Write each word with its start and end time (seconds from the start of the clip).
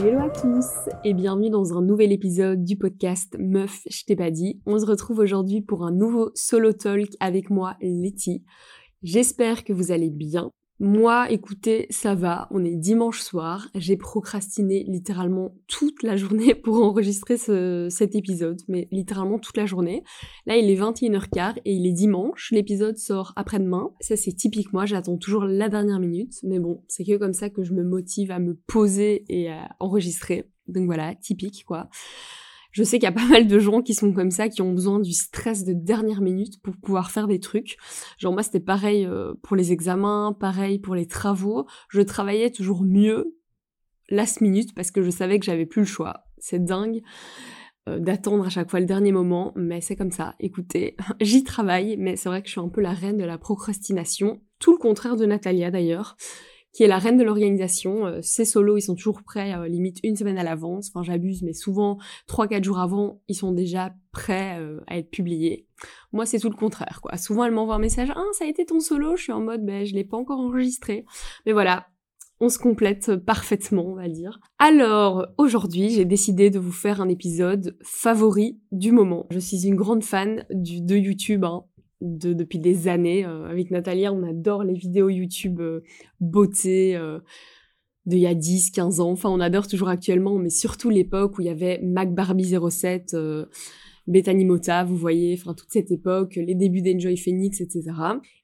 Hello 0.00 0.20
à 0.20 0.30
tous 0.30 0.88
et 1.02 1.12
bienvenue 1.12 1.50
dans 1.50 1.76
un 1.76 1.82
nouvel 1.82 2.12
épisode 2.12 2.62
du 2.62 2.76
podcast 2.76 3.34
Meuf, 3.36 3.80
je 3.90 4.04
t'ai 4.04 4.14
pas 4.14 4.30
dit. 4.30 4.60
On 4.64 4.78
se 4.78 4.86
retrouve 4.86 5.18
aujourd'hui 5.18 5.60
pour 5.60 5.84
un 5.84 5.90
nouveau 5.90 6.30
solo 6.36 6.72
talk 6.72 7.08
avec 7.18 7.50
moi, 7.50 7.76
Letty. 7.80 8.44
J'espère 9.02 9.64
que 9.64 9.72
vous 9.72 9.90
allez 9.90 10.10
bien. 10.10 10.52
Moi, 10.80 11.28
écoutez, 11.32 11.88
ça 11.90 12.14
va, 12.14 12.46
on 12.52 12.64
est 12.64 12.76
dimanche 12.76 13.20
soir, 13.20 13.68
j'ai 13.74 13.96
procrastiné 13.96 14.84
littéralement 14.86 15.52
toute 15.66 16.04
la 16.04 16.16
journée 16.16 16.54
pour 16.62 16.76
enregistrer 16.76 17.36
cet 17.36 18.14
épisode, 18.14 18.60
mais 18.68 18.86
littéralement 18.92 19.40
toute 19.40 19.56
la 19.56 19.66
journée. 19.66 20.04
Là, 20.46 20.56
il 20.56 20.70
est 20.70 20.76
21h15 20.76 21.56
et 21.64 21.72
il 21.72 21.84
est 21.84 21.92
dimanche, 21.92 22.52
l'épisode 22.52 22.96
sort 22.96 23.32
après-demain. 23.34 23.90
Ça, 24.00 24.14
c'est 24.16 24.32
typique 24.32 24.72
moi, 24.72 24.86
j'attends 24.86 25.16
toujours 25.16 25.44
la 25.44 25.68
dernière 25.68 25.98
minute, 25.98 26.34
mais 26.44 26.60
bon, 26.60 26.84
c'est 26.86 27.04
que 27.04 27.16
comme 27.16 27.32
ça 27.32 27.50
que 27.50 27.64
je 27.64 27.72
me 27.72 27.82
motive 27.82 28.30
à 28.30 28.38
me 28.38 28.54
poser 28.54 29.24
et 29.28 29.50
à 29.50 29.74
enregistrer. 29.80 30.48
Donc 30.68 30.86
voilà, 30.86 31.16
typique 31.16 31.64
quoi. 31.66 31.88
Je 32.70 32.82
sais 32.82 32.98
qu'il 32.98 33.04
y 33.04 33.06
a 33.06 33.12
pas 33.12 33.26
mal 33.26 33.46
de 33.46 33.58
gens 33.58 33.82
qui 33.82 33.94
sont 33.94 34.12
comme 34.12 34.30
ça, 34.30 34.48
qui 34.48 34.62
ont 34.62 34.72
besoin 34.72 35.00
du 35.00 35.12
stress 35.12 35.64
de 35.64 35.72
dernière 35.72 36.20
minute 36.20 36.60
pour 36.62 36.76
pouvoir 36.76 37.10
faire 37.10 37.26
des 37.26 37.40
trucs. 37.40 37.76
Genre 38.18 38.32
moi 38.32 38.42
c'était 38.42 38.60
pareil 38.60 39.06
euh, 39.06 39.34
pour 39.42 39.56
les 39.56 39.72
examens, 39.72 40.36
pareil 40.38 40.78
pour 40.78 40.94
les 40.94 41.06
travaux. 41.06 41.66
Je 41.88 42.02
travaillais 42.02 42.50
toujours 42.50 42.82
mieux 42.82 43.36
last 44.10 44.40
minute 44.40 44.74
parce 44.74 44.90
que 44.90 45.02
je 45.02 45.10
savais 45.10 45.38
que 45.38 45.46
j'avais 45.46 45.66
plus 45.66 45.82
le 45.82 45.86
choix. 45.86 46.24
C'est 46.38 46.62
dingue 46.62 47.02
euh, 47.88 47.98
d'attendre 47.98 48.46
à 48.46 48.50
chaque 48.50 48.70
fois 48.70 48.80
le 48.80 48.86
dernier 48.86 49.12
moment, 49.12 49.52
mais 49.56 49.80
c'est 49.80 49.96
comme 49.96 50.10
ça. 50.10 50.34
Écoutez, 50.38 50.96
j'y 51.20 51.44
travaille, 51.44 51.96
mais 51.96 52.16
c'est 52.16 52.28
vrai 52.28 52.42
que 52.42 52.48
je 52.48 52.52
suis 52.52 52.60
un 52.60 52.68
peu 52.68 52.80
la 52.80 52.92
reine 52.92 53.16
de 53.16 53.24
la 53.24 53.38
procrastination. 53.38 54.40
Tout 54.58 54.72
le 54.72 54.78
contraire 54.78 55.16
de 55.16 55.26
Natalia 55.26 55.70
d'ailleurs 55.70 56.16
qui 56.78 56.84
est 56.84 56.86
la 56.86 57.00
reine 57.00 57.16
de 57.16 57.24
l'organisation. 57.24 58.06
Euh, 58.06 58.20
ces 58.22 58.44
solos, 58.44 58.76
ils 58.76 58.82
sont 58.82 58.94
toujours 58.94 59.24
prêts, 59.24 59.52
euh, 59.52 59.66
limite 59.66 59.98
une 60.04 60.14
semaine 60.14 60.38
à 60.38 60.44
l'avance. 60.44 60.92
Enfin, 60.94 61.02
j'abuse, 61.02 61.42
mais 61.42 61.52
souvent, 61.52 61.98
trois, 62.28 62.46
quatre 62.46 62.62
jours 62.62 62.78
avant, 62.78 63.20
ils 63.26 63.34
sont 63.34 63.50
déjà 63.50 63.96
prêts 64.12 64.60
euh, 64.60 64.78
à 64.86 64.96
être 64.96 65.10
publiés. 65.10 65.66
Moi, 66.12 66.24
c'est 66.24 66.38
tout 66.38 66.48
le 66.48 66.54
contraire, 66.54 67.00
quoi. 67.02 67.16
Souvent, 67.16 67.42
elle 67.42 67.50
m'envoie 67.50 67.74
un 67.74 67.80
message, 67.80 68.12
ah, 68.14 68.22
ça 68.30 68.44
a 68.44 68.46
été 68.46 68.64
ton 68.64 68.78
solo, 68.78 69.16
je 69.16 69.24
suis 69.24 69.32
en 69.32 69.40
mode, 69.40 69.66
ben, 69.66 69.84
je 69.84 69.92
l'ai 69.92 70.04
pas 70.04 70.16
encore 70.16 70.38
enregistré. 70.38 71.04
Mais 71.46 71.52
voilà, 71.52 71.88
on 72.38 72.48
se 72.48 72.60
complète 72.60 73.16
parfaitement, 73.16 73.84
on 73.84 73.96
va 73.96 74.08
dire. 74.08 74.38
Alors, 74.60 75.26
aujourd'hui, 75.36 75.90
j'ai 75.90 76.04
décidé 76.04 76.48
de 76.48 76.60
vous 76.60 76.70
faire 76.70 77.00
un 77.00 77.08
épisode 77.08 77.76
favori 77.82 78.60
du 78.70 78.92
moment. 78.92 79.26
Je 79.30 79.40
suis 79.40 79.66
une 79.66 79.74
grande 79.74 80.04
fan 80.04 80.46
de 80.50 80.94
YouTube, 80.94 81.42
hein 81.42 81.64
de, 82.00 82.32
depuis 82.32 82.58
des 82.58 82.88
années. 82.88 83.24
Euh, 83.24 83.46
avec 83.48 83.70
Natalia, 83.70 84.12
on 84.12 84.22
adore 84.22 84.64
les 84.64 84.74
vidéos 84.74 85.08
YouTube 85.08 85.60
euh, 85.60 85.80
beauté 86.20 86.96
euh, 86.96 87.18
d'il 88.06 88.20
y 88.20 88.26
a 88.26 88.34
10, 88.34 88.70
15 88.70 89.00
ans. 89.00 89.10
Enfin, 89.10 89.30
on 89.30 89.40
adore 89.40 89.66
toujours 89.66 89.88
actuellement, 89.88 90.38
mais 90.38 90.50
surtout 90.50 90.90
l'époque 90.90 91.38
où 91.38 91.42
il 91.42 91.46
y 91.46 91.50
avait 91.50 91.80
Mac 91.82 92.14
Barbie 92.14 92.54
07, 92.70 93.14
Bethany 94.06 94.46
Mota, 94.46 94.84
vous 94.84 94.96
voyez, 94.96 95.36
enfin 95.38 95.52
toute 95.52 95.70
cette 95.70 95.90
époque, 95.90 96.36
les 96.36 96.54
débuts 96.54 96.80
d'Enjoy 96.80 97.18
Phoenix, 97.18 97.60
etc. 97.60 97.82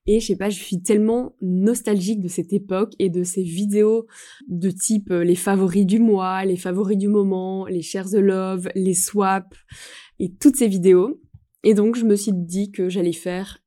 Et 0.06 0.20
je 0.20 0.26
sais 0.26 0.36
pas, 0.36 0.50
je 0.50 0.62
suis 0.62 0.82
tellement 0.82 1.34
nostalgique 1.40 2.20
de 2.20 2.28
cette 2.28 2.52
époque 2.52 2.92
et 2.98 3.08
de 3.08 3.22
ces 3.22 3.42
vidéos 3.42 4.06
de 4.46 4.70
type 4.70 5.08
les 5.08 5.34
favoris 5.34 5.86
du 5.86 5.98
mois, 5.98 6.44
les 6.44 6.56
favoris 6.56 6.98
du 6.98 7.08
moment, 7.08 7.64
les 7.64 7.80
shares 7.80 8.10
the 8.10 8.16
love, 8.16 8.68
les 8.74 8.92
swaps 8.92 9.56
et 10.18 10.30
toutes 10.34 10.56
ces 10.56 10.68
vidéos. 10.68 11.18
Et 11.64 11.72
donc, 11.72 11.96
je 11.96 12.04
me 12.04 12.14
suis 12.14 12.34
dit 12.34 12.70
que 12.70 12.90
j'allais 12.90 13.14
faire 13.14 13.58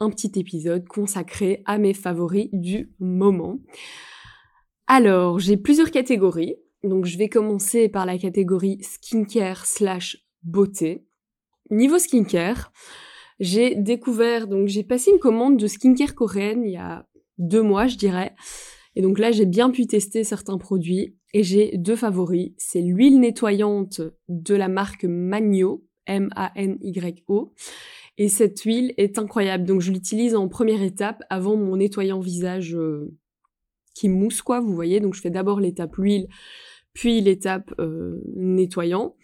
un 0.00 0.10
petit 0.10 0.32
épisode 0.34 0.86
consacré 0.88 1.62
à 1.64 1.78
mes 1.78 1.94
favoris 1.94 2.48
du 2.52 2.92
moment. 2.98 3.60
Alors, 4.88 5.38
j'ai 5.38 5.56
plusieurs 5.56 5.92
catégories. 5.92 6.56
Donc, 6.82 7.06
je 7.06 7.16
vais 7.16 7.28
commencer 7.28 7.88
par 7.88 8.04
la 8.04 8.18
catégorie 8.18 8.78
skincare 8.82 9.64
slash 9.64 10.26
beauté. 10.42 11.06
Niveau 11.70 11.98
skincare, 11.98 12.72
j'ai 13.38 13.76
découvert, 13.76 14.48
donc 14.48 14.66
j'ai 14.66 14.82
passé 14.82 15.12
une 15.12 15.18
commande 15.18 15.56
de 15.56 15.66
skincare 15.68 16.14
coréenne 16.14 16.64
il 16.64 16.72
y 16.72 16.76
a 16.76 17.06
deux 17.38 17.62
mois, 17.62 17.86
je 17.86 17.96
dirais. 17.96 18.34
Et 18.96 19.02
donc 19.02 19.20
là, 19.20 19.30
j'ai 19.30 19.46
bien 19.46 19.70
pu 19.70 19.86
tester 19.86 20.24
certains 20.24 20.58
produits 20.58 21.16
et 21.32 21.44
j'ai 21.44 21.76
deux 21.76 21.96
favoris. 21.96 22.52
C'est 22.56 22.80
l'huile 22.80 23.20
nettoyante 23.20 24.00
de 24.28 24.54
la 24.54 24.68
marque 24.68 25.04
Magno 25.04 25.85
M-A-N-Y-O. 26.06 27.52
Et 28.18 28.28
cette 28.28 28.60
huile 28.62 28.94
est 28.96 29.18
incroyable. 29.18 29.64
Donc 29.64 29.80
je 29.80 29.92
l'utilise 29.92 30.34
en 30.34 30.48
première 30.48 30.82
étape 30.82 31.22
avant 31.28 31.56
mon 31.56 31.76
nettoyant 31.76 32.20
visage 32.20 32.74
euh, 32.74 33.14
qui 33.94 34.08
mousse 34.08 34.42
quoi, 34.42 34.60
vous 34.60 34.74
voyez. 34.74 35.00
Donc 35.00 35.14
je 35.14 35.20
fais 35.20 35.30
d'abord 35.30 35.60
l'étape 35.60 35.96
huile, 35.96 36.28
puis 36.92 37.20
l'étape 37.20 37.74
euh, 37.78 38.22
nettoyant 38.34 39.16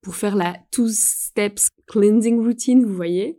pour 0.00 0.16
faire 0.16 0.36
la 0.36 0.56
two 0.70 0.88
steps 0.88 1.68
cleansing 1.86 2.38
routine, 2.38 2.84
vous 2.84 2.94
voyez. 2.94 3.38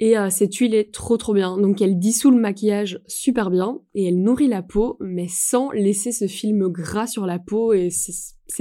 Et 0.00 0.16
euh, 0.16 0.30
cette 0.30 0.54
huile 0.54 0.74
est 0.74 0.92
trop 0.92 1.16
trop 1.16 1.34
bien. 1.34 1.58
Donc 1.58 1.82
elle 1.82 1.98
dissout 1.98 2.30
le 2.30 2.40
maquillage 2.40 3.00
super 3.06 3.50
bien 3.50 3.80
et 3.94 4.06
elle 4.06 4.22
nourrit 4.22 4.48
la 4.48 4.62
peau, 4.62 4.96
mais 5.00 5.26
sans 5.28 5.70
laisser 5.72 6.12
ce 6.12 6.26
film 6.26 6.68
gras 6.68 7.08
sur 7.08 7.26
la 7.26 7.38
peau. 7.38 7.72
Et 7.72 7.90
c'est 7.90 8.12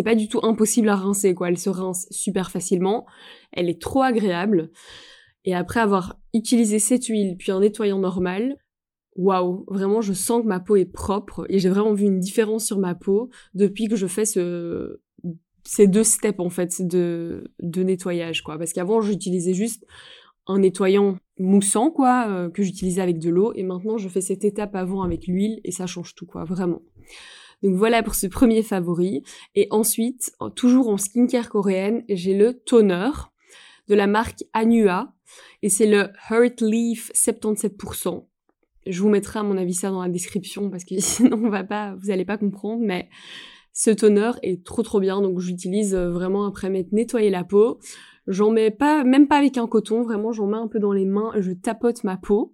pas 0.03 0.15
du 0.15 0.27
tout 0.27 0.39
impossible 0.43 0.89
à 0.89 0.95
rincer, 0.95 1.33
quoi. 1.33 1.49
Elle 1.49 1.57
se 1.57 1.69
rince 1.69 2.07
super 2.11 2.51
facilement. 2.51 3.05
Elle 3.51 3.69
est 3.69 3.81
trop 3.81 4.01
agréable. 4.01 4.71
Et 5.45 5.55
après 5.55 5.79
avoir 5.79 6.19
utilisé 6.33 6.77
cette 6.77 7.05
huile 7.05 7.37
puis 7.37 7.51
un 7.51 7.61
nettoyant 7.61 7.99
normal, 7.99 8.57
waouh, 9.15 9.65
vraiment 9.67 10.01
je 10.01 10.13
sens 10.13 10.43
que 10.43 10.47
ma 10.47 10.59
peau 10.59 10.75
est 10.75 10.85
propre 10.85 11.45
et 11.49 11.59
j'ai 11.59 11.69
vraiment 11.69 11.93
vu 11.93 12.05
une 12.05 12.19
différence 12.19 12.65
sur 12.65 12.77
ma 12.79 12.95
peau 12.95 13.29
depuis 13.53 13.87
que 13.87 13.95
je 13.95 14.07
fais 14.07 14.25
ce 14.25 14.99
ces 15.63 15.87
deux 15.87 16.03
steps 16.03 16.39
en 16.39 16.49
fait 16.49 16.81
de 16.85 17.51
de 17.59 17.83
nettoyage 17.83 18.43
quoi 18.43 18.57
parce 18.57 18.73
qu'avant 18.73 19.01
j'utilisais 19.01 19.53
juste 19.53 19.85
un 20.45 20.59
nettoyant 20.59 21.17
moussant 21.39 21.91
quoi 21.91 22.27
euh, 22.29 22.49
que 22.49 22.61
j'utilisais 22.61 23.01
avec 23.01 23.19
de 23.19 23.29
l'eau 23.29 23.53
et 23.55 23.63
maintenant 23.63 23.97
je 23.97 24.07
fais 24.07 24.21
cette 24.21 24.45
étape 24.45 24.75
avant 24.75 25.01
avec 25.01 25.27
l'huile 25.27 25.59
et 25.63 25.71
ça 25.71 25.87
change 25.87 26.13
tout 26.15 26.25
quoi 26.25 26.45
vraiment. 26.45 26.81
Donc 27.63 27.75
voilà 27.75 28.03
pour 28.03 28.15
ce 28.15 28.27
premier 28.27 28.61
favori 28.61 29.23
et 29.55 29.67
ensuite 29.71 30.31
toujours 30.55 30.89
en 30.89 30.97
skincare 30.97 31.49
coréenne, 31.49 32.03
j'ai 32.09 32.35
le 32.35 32.53
toner 32.53 33.09
de 33.87 33.95
la 33.95 34.07
marque 34.07 34.43
Anua 34.53 35.13
et 35.63 35.69
c'est 35.69 35.87
le 35.87 36.09
Heart 36.29 36.61
Leaf 36.61 37.11
77%. 37.13 38.25
Je 38.85 39.01
vous 39.01 39.09
mettrai 39.09 39.39
à 39.39 39.43
mon 39.43 39.57
avis 39.57 39.73
ça 39.73 39.89
dans 39.89 40.01
la 40.01 40.09
description 40.09 40.69
parce 40.69 40.85
que 40.85 40.95
sinon 40.99 41.41
on 41.43 41.49
va 41.49 41.63
pas 41.63 41.95
vous 41.95 42.11
allez 42.11 42.25
pas 42.25 42.37
comprendre 42.37 42.83
mais 42.85 43.09
ce 43.73 43.91
toner 43.91 44.31
est 44.43 44.63
trop 44.65 44.83
trop 44.83 44.99
bien 44.99 45.21
donc 45.21 45.39
j'utilise 45.39 45.93
euh, 45.93 46.09
vraiment 46.09 46.45
après 46.45 46.69
m'être 46.69 46.91
nettoyé 46.91 47.29
la 47.29 47.43
peau. 47.43 47.79
J'en 48.27 48.51
mets 48.51 48.71
pas, 48.71 49.05
même 49.05 49.29
pas 49.29 49.37
avec 49.37 49.57
un 49.57 49.67
coton, 49.67 50.01
vraiment 50.01 50.33
j'en 50.33 50.47
mets 50.47 50.57
un 50.57 50.67
peu 50.67 50.79
dans 50.79 50.91
les 50.91 51.05
mains, 51.05 51.31
je 51.39 51.53
tapote 51.53 52.03
ma 52.03 52.17
peau. 52.17 52.53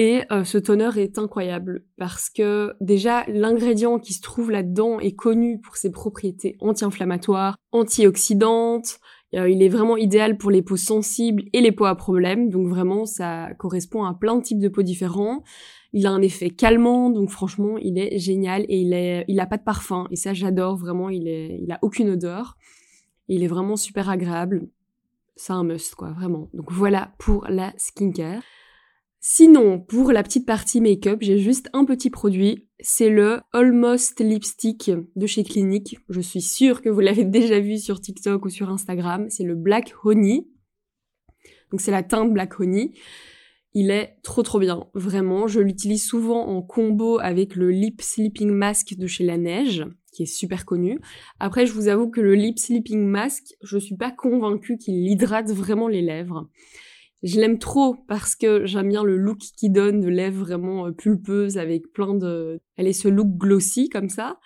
Et 0.00 0.22
euh, 0.32 0.44
ce 0.44 0.56
toner 0.56 0.88
est 0.96 1.18
incroyable 1.18 1.84
parce 1.98 2.30
que 2.30 2.72
déjà 2.80 3.22
l'ingrédient 3.28 3.98
qui 3.98 4.14
se 4.14 4.22
trouve 4.22 4.50
là-dedans 4.50 4.98
est 4.98 5.14
connu 5.14 5.60
pour 5.60 5.76
ses 5.76 5.90
propriétés 5.90 6.56
anti-inflammatoires, 6.58 7.58
antioxydantes. 7.70 8.98
Euh, 9.34 9.50
il 9.50 9.62
est 9.62 9.68
vraiment 9.68 9.98
idéal 9.98 10.38
pour 10.38 10.50
les 10.50 10.62
peaux 10.62 10.78
sensibles 10.78 11.42
et 11.52 11.60
les 11.60 11.70
peaux 11.70 11.84
à 11.84 11.94
problème. 11.96 12.48
Donc 12.48 12.66
vraiment 12.66 13.04
ça 13.04 13.50
correspond 13.58 14.04
à 14.04 14.14
plein 14.14 14.36
de 14.36 14.42
types 14.42 14.58
de 14.58 14.68
peaux 14.68 14.80
différents. 14.80 15.44
Il 15.92 16.06
a 16.06 16.10
un 16.12 16.22
effet 16.22 16.48
calmant, 16.48 17.10
donc 17.10 17.28
franchement 17.28 17.76
il 17.76 17.98
est 17.98 18.18
génial 18.18 18.64
et 18.70 18.78
il 18.78 18.94
est, 18.94 19.26
il 19.28 19.38
a 19.38 19.44
pas 19.44 19.58
de 19.58 19.64
parfum 19.64 20.06
et 20.10 20.16
ça 20.16 20.32
j'adore 20.32 20.76
vraiment. 20.76 21.10
Il 21.10 21.28
est, 21.28 21.58
il 21.60 21.70
a 21.72 21.78
aucune 21.82 22.08
odeur. 22.08 22.56
Il 23.28 23.42
est 23.42 23.48
vraiment 23.48 23.76
super 23.76 24.08
agréable 24.08 24.66
c'est 25.36 25.54
un 25.54 25.64
must, 25.64 25.94
quoi, 25.94 26.10
vraiment. 26.10 26.50
Donc 26.52 26.70
voilà 26.70 27.12
pour 27.18 27.46
la 27.48 27.72
skincare. 27.78 28.42
Sinon, 29.22 29.78
pour 29.78 30.12
la 30.12 30.22
petite 30.22 30.46
partie 30.46 30.80
make-up, 30.80 31.18
j'ai 31.20 31.38
juste 31.38 31.68
un 31.74 31.84
petit 31.84 32.08
produit. 32.08 32.66
C'est 32.80 33.10
le 33.10 33.40
Almost 33.52 34.18
Lipstick 34.20 34.90
de 35.14 35.26
chez 35.26 35.44
Clinique. 35.44 35.98
Je 36.08 36.22
suis 36.22 36.40
sûre 36.40 36.80
que 36.80 36.88
vous 36.88 37.00
l'avez 37.00 37.24
déjà 37.26 37.60
vu 37.60 37.76
sur 37.76 38.00
TikTok 38.00 38.46
ou 38.46 38.48
sur 38.48 38.70
Instagram. 38.70 39.26
C'est 39.28 39.44
le 39.44 39.54
Black 39.54 39.92
Honey. 40.04 40.48
Donc 41.70 41.82
c'est 41.82 41.90
la 41.90 42.02
teinte 42.02 42.32
Black 42.32 42.58
Honey. 42.58 42.92
Il 43.74 43.90
est 43.90 44.16
trop 44.22 44.42
trop 44.42 44.58
bien, 44.58 44.86
vraiment. 44.94 45.46
Je 45.46 45.60
l'utilise 45.60 46.02
souvent 46.02 46.46
en 46.46 46.62
combo 46.62 47.18
avec 47.18 47.56
le 47.56 47.70
Lip 47.70 48.00
Sleeping 48.00 48.50
Mask 48.50 48.94
de 48.96 49.06
chez 49.06 49.24
La 49.24 49.36
Neige 49.36 49.84
qui 50.12 50.24
est 50.24 50.26
super 50.26 50.64
connu. 50.64 50.98
Après, 51.38 51.66
je 51.66 51.72
vous 51.72 51.88
avoue 51.88 52.10
que 52.10 52.20
le 52.20 52.34
lip 52.34 52.58
sleeping 52.58 53.06
mask, 53.06 53.54
je 53.62 53.78
suis 53.78 53.96
pas 53.96 54.10
convaincue 54.10 54.76
qu'il 54.76 55.06
hydrate 55.08 55.50
vraiment 55.50 55.86
les 55.86 56.02
lèvres. 56.02 56.48
Je 57.22 57.38
l'aime 57.38 57.58
trop 57.58 57.96
parce 58.08 58.34
que 58.34 58.64
j'aime 58.64 58.88
bien 58.88 59.04
le 59.04 59.16
look 59.16 59.38
qu'il 59.38 59.72
donne 59.72 60.00
de 60.00 60.08
lèvres 60.08 60.40
vraiment 60.40 60.86
euh, 60.86 60.92
pulpeuses 60.92 61.58
avec 61.58 61.92
plein 61.92 62.14
de... 62.14 62.60
Elle 62.76 62.86
est 62.86 62.92
ce 62.92 63.08
look 63.08 63.28
glossy 63.36 63.88
comme 63.88 64.08
ça. 64.08 64.38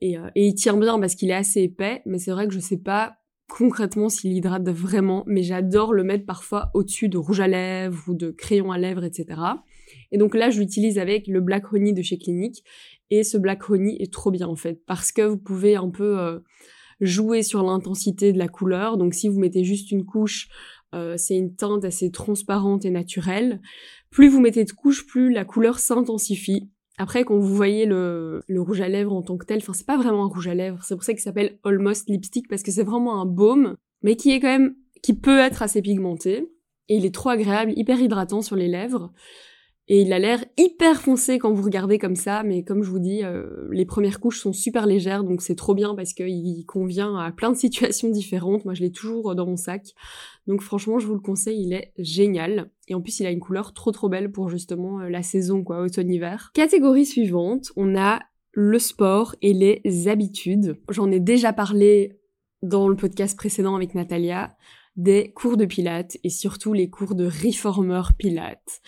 Et, 0.00 0.18
euh, 0.18 0.28
et 0.34 0.46
il 0.46 0.54
tient 0.54 0.76
bien 0.76 0.98
parce 0.98 1.14
qu'il 1.14 1.30
est 1.30 1.34
assez 1.34 1.62
épais, 1.62 2.02
mais 2.06 2.18
c'est 2.18 2.30
vrai 2.30 2.46
que 2.46 2.52
je 2.52 2.60
sais 2.60 2.78
pas 2.78 3.16
concrètement 3.50 4.08
s'il 4.08 4.32
hydrate 4.32 4.68
vraiment, 4.68 5.24
mais 5.26 5.42
j'adore 5.42 5.92
le 5.92 6.04
mettre 6.04 6.24
parfois 6.24 6.70
au-dessus 6.72 7.08
de 7.08 7.18
rouge 7.18 7.40
à 7.40 7.48
lèvres 7.48 8.02
ou 8.08 8.14
de 8.14 8.30
crayon 8.30 8.70
à 8.72 8.78
lèvres, 8.78 9.04
etc. 9.04 9.40
Et 10.12 10.18
donc 10.18 10.34
là, 10.34 10.50
je 10.50 10.60
l'utilise 10.60 10.98
avec 10.98 11.26
le 11.26 11.40
Black 11.40 11.72
Honey 11.72 11.92
de 11.92 12.02
chez 12.02 12.16
Clinique 12.16 12.64
Et 13.10 13.24
ce 13.24 13.36
Black 13.36 13.68
Honey 13.68 13.96
est 13.98 14.12
trop 14.12 14.30
bien 14.30 14.46
en 14.46 14.56
fait, 14.56 14.80
parce 14.86 15.12
que 15.12 15.22
vous 15.22 15.36
pouvez 15.36 15.76
un 15.76 15.90
peu 15.90 16.18
euh, 16.18 16.38
jouer 17.00 17.42
sur 17.42 17.62
l'intensité 17.62 18.32
de 18.32 18.38
la 18.38 18.48
couleur. 18.48 18.96
Donc 18.96 19.14
si 19.14 19.28
vous 19.28 19.38
mettez 19.38 19.64
juste 19.64 19.90
une 19.90 20.04
couche, 20.04 20.48
euh, 20.94 21.16
c'est 21.16 21.36
une 21.36 21.54
teinte 21.54 21.84
assez 21.84 22.10
transparente 22.10 22.84
et 22.84 22.90
naturelle. 22.90 23.60
Plus 24.10 24.28
vous 24.28 24.40
mettez 24.40 24.64
de 24.64 24.72
couches, 24.72 25.06
plus 25.06 25.32
la 25.32 25.44
couleur 25.44 25.78
s'intensifie. 25.78 26.68
Après, 26.98 27.24
quand 27.24 27.38
vous 27.38 27.54
voyez 27.54 27.86
le, 27.86 28.42
le, 28.46 28.60
rouge 28.60 28.80
à 28.80 28.88
lèvres 28.88 29.14
en 29.14 29.22
tant 29.22 29.38
que 29.38 29.46
tel, 29.46 29.58
enfin 29.58 29.72
c'est 29.72 29.86
pas 29.86 29.96
vraiment 29.96 30.24
un 30.24 30.28
rouge 30.28 30.48
à 30.48 30.54
lèvres, 30.54 30.82
c'est 30.82 30.94
pour 30.94 31.04
ça 31.04 31.14
qu'il 31.14 31.22
s'appelle 31.22 31.58
Almost 31.64 32.10
Lipstick, 32.10 32.46
parce 32.46 32.62
que 32.62 32.70
c'est 32.70 32.82
vraiment 32.82 33.20
un 33.20 33.24
baume, 33.24 33.76
mais 34.02 34.16
qui 34.16 34.32
est 34.32 34.40
quand 34.40 34.48
même, 34.48 34.74
qui 35.02 35.14
peut 35.14 35.38
être 35.38 35.62
assez 35.62 35.80
pigmenté. 35.80 36.46
Et 36.88 36.96
il 36.96 37.06
est 37.06 37.14
trop 37.14 37.30
agréable, 37.30 37.72
hyper 37.76 38.00
hydratant 38.00 38.42
sur 38.42 38.56
les 38.56 38.68
lèvres. 38.68 39.12
Et 39.92 40.02
il 40.02 40.12
a 40.12 40.20
l'air 40.20 40.44
hyper 40.56 41.00
foncé 41.00 41.40
quand 41.40 41.52
vous 41.52 41.64
regardez 41.64 41.98
comme 41.98 42.14
ça, 42.14 42.44
mais 42.44 42.62
comme 42.62 42.84
je 42.84 42.90
vous 42.90 43.00
dis, 43.00 43.24
euh, 43.24 43.66
les 43.72 43.84
premières 43.84 44.20
couches 44.20 44.38
sont 44.38 44.52
super 44.52 44.86
légères, 44.86 45.24
donc 45.24 45.42
c'est 45.42 45.56
trop 45.56 45.74
bien 45.74 45.96
parce 45.96 46.12
qu'il 46.12 46.64
convient 46.64 47.16
à 47.16 47.32
plein 47.32 47.50
de 47.50 47.56
situations 47.56 48.08
différentes. 48.08 48.64
Moi, 48.64 48.74
je 48.74 48.82
l'ai 48.82 48.92
toujours 48.92 49.34
dans 49.34 49.46
mon 49.46 49.56
sac. 49.56 49.88
Donc 50.46 50.62
franchement, 50.62 51.00
je 51.00 51.08
vous 51.08 51.14
le 51.14 51.20
conseille, 51.20 51.60
il 51.60 51.72
est 51.72 51.92
génial. 51.98 52.70
Et 52.86 52.94
en 52.94 53.00
plus, 53.00 53.18
il 53.18 53.26
a 53.26 53.32
une 53.32 53.40
couleur 53.40 53.74
trop 53.74 53.90
trop 53.90 54.08
belle 54.08 54.30
pour 54.30 54.48
justement 54.48 55.00
euh, 55.00 55.08
la 55.08 55.24
saison, 55.24 55.64
quoi, 55.64 55.82
automne-hiver. 55.82 56.52
Catégorie 56.54 57.04
suivante, 57.04 57.72
on 57.74 57.96
a 57.96 58.20
le 58.52 58.78
sport 58.78 59.34
et 59.42 59.52
les 59.52 60.06
habitudes. 60.06 60.80
J'en 60.88 61.10
ai 61.10 61.18
déjà 61.18 61.52
parlé 61.52 62.20
dans 62.62 62.86
le 62.86 62.94
podcast 62.94 63.36
précédent 63.36 63.74
avec 63.74 63.96
Natalia 63.96 64.56
des 64.94 65.32
cours 65.32 65.56
de 65.56 65.64
pilates 65.64 66.16
et 66.22 66.30
surtout 66.30 66.74
les 66.74 66.90
cours 66.90 67.16
de 67.16 67.26
reformer 67.26 68.02
pilates. 68.18 68.82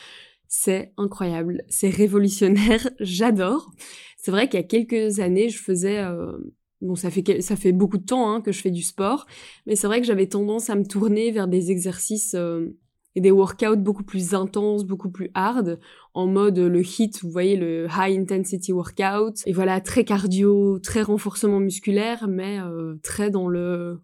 C'est 0.54 0.92
incroyable, 0.98 1.64
c'est 1.70 1.88
révolutionnaire, 1.88 2.86
j'adore. 3.00 3.72
C'est 4.18 4.30
vrai 4.30 4.50
qu'il 4.50 4.60
y 4.60 4.62
a 4.62 4.66
quelques 4.66 5.18
années, 5.18 5.48
je 5.48 5.58
faisais 5.58 5.96
euh, 5.96 6.36
bon 6.82 6.94
ça 6.94 7.10
fait 7.10 7.40
ça 7.40 7.56
fait 7.56 7.72
beaucoup 7.72 7.96
de 7.96 8.04
temps 8.04 8.30
hein, 8.30 8.42
que 8.42 8.52
je 8.52 8.60
fais 8.60 8.70
du 8.70 8.82
sport, 8.82 9.24
mais 9.64 9.76
c'est 9.76 9.86
vrai 9.86 10.02
que 10.02 10.06
j'avais 10.06 10.26
tendance 10.26 10.68
à 10.68 10.74
me 10.74 10.84
tourner 10.84 11.30
vers 11.30 11.48
des 11.48 11.70
exercices 11.70 12.34
euh, 12.34 12.66
et 13.14 13.22
des 13.22 13.30
workouts 13.30 13.78
beaucoup 13.78 14.04
plus 14.04 14.34
intenses, 14.34 14.84
beaucoup 14.84 15.10
plus 15.10 15.30
hard, 15.32 15.80
en 16.12 16.26
mode 16.26 16.58
le 16.58 16.82
HIT, 16.82 17.22
vous 17.22 17.30
voyez 17.30 17.56
le 17.56 17.86
high 17.86 18.20
intensity 18.20 18.74
workout, 18.74 19.42
et 19.46 19.54
voilà 19.54 19.80
très 19.80 20.04
cardio, 20.04 20.78
très 20.80 21.00
renforcement 21.00 21.60
musculaire, 21.60 22.28
mais 22.28 22.60
euh, 22.60 22.96
très 23.02 23.30
dans 23.30 23.48
le 23.48 24.00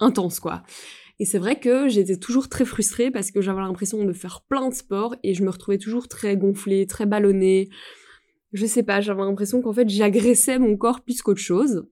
intense 0.00 0.40
quoi. 0.40 0.64
Et 1.22 1.24
c'est 1.24 1.38
vrai 1.38 1.60
que 1.60 1.86
j'étais 1.86 2.16
toujours 2.16 2.48
très 2.48 2.64
frustrée 2.64 3.12
parce 3.12 3.30
que 3.30 3.40
j'avais 3.40 3.60
l'impression 3.60 4.04
de 4.04 4.12
faire 4.12 4.40
plein 4.48 4.68
de 4.68 4.74
sports 4.74 5.14
et 5.22 5.34
je 5.34 5.44
me 5.44 5.50
retrouvais 5.50 5.78
toujours 5.78 6.08
très 6.08 6.36
gonflée, 6.36 6.84
très 6.84 7.06
ballonnée. 7.06 7.68
Je 8.52 8.66
sais 8.66 8.82
pas, 8.82 9.00
j'avais 9.00 9.20
l'impression 9.22 9.62
qu'en 9.62 9.72
fait 9.72 9.88
j'agressais 9.88 10.58
mon 10.58 10.76
corps 10.76 11.00
plus 11.00 11.22
qu'autre 11.22 11.40
chose. 11.40 11.86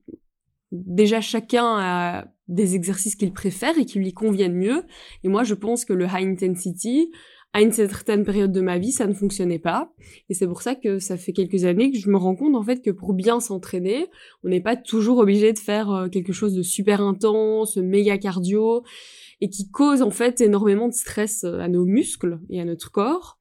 Déjà 0.73 1.21
chacun 1.21 1.77
a 1.79 2.27
des 2.49 2.75
exercices 2.75 3.15
qu'il 3.15 3.31
préfère 3.31 3.77
et 3.77 3.85
qui 3.85 3.99
lui 3.99 4.11
conviennent 4.11 4.57
mieux. 4.57 4.83
Et 5.23 5.29
moi 5.29 5.45
je 5.45 5.53
pense 5.53 5.85
que 5.85 5.93
le 5.93 6.07
high 6.07 6.27
intensity, 6.27 7.09
à 7.53 7.61
une 7.61 7.71
certaine 7.71 8.23
période 8.23 8.51
de 8.51 8.61
ma 8.61 8.77
vie, 8.77 8.91
ça 8.91 9.07
ne 9.07 9.13
fonctionnait 9.13 9.59
pas. 9.59 9.91
Et 10.29 10.33
c'est 10.33 10.47
pour 10.47 10.61
ça 10.61 10.75
que 10.75 10.99
ça 10.99 11.17
fait 11.17 11.33
quelques 11.33 11.65
années 11.65 11.91
que 11.91 11.97
je 11.97 12.09
me 12.09 12.17
rends 12.17 12.35
compte 12.35 12.55
en 12.55 12.63
fait 12.63 12.81
que 12.81 12.91
pour 12.91 13.13
bien 13.13 13.39
s'entraîner, 13.39 14.07
on 14.43 14.49
n'est 14.49 14.61
pas 14.61 14.77
toujours 14.77 15.17
obligé 15.17 15.51
de 15.51 15.59
faire 15.59 15.91
euh, 15.91 16.07
quelque 16.07 16.31
chose 16.31 16.53
de 16.53 16.61
super 16.61 17.01
intense, 17.01 17.75
méga 17.77 18.17
cardio, 18.17 18.83
et 19.41 19.49
qui 19.49 19.69
cause 19.69 20.01
en 20.01 20.11
fait 20.11 20.39
énormément 20.39 20.87
de 20.87 20.93
stress 20.93 21.43
euh, 21.43 21.59
à 21.59 21.67
nos 21.67 21.85
muscles 21.85 22.39
et 22.49 22.61
à 22.61 22.65
notre 22.65 22.91
corps. 22.91 23.37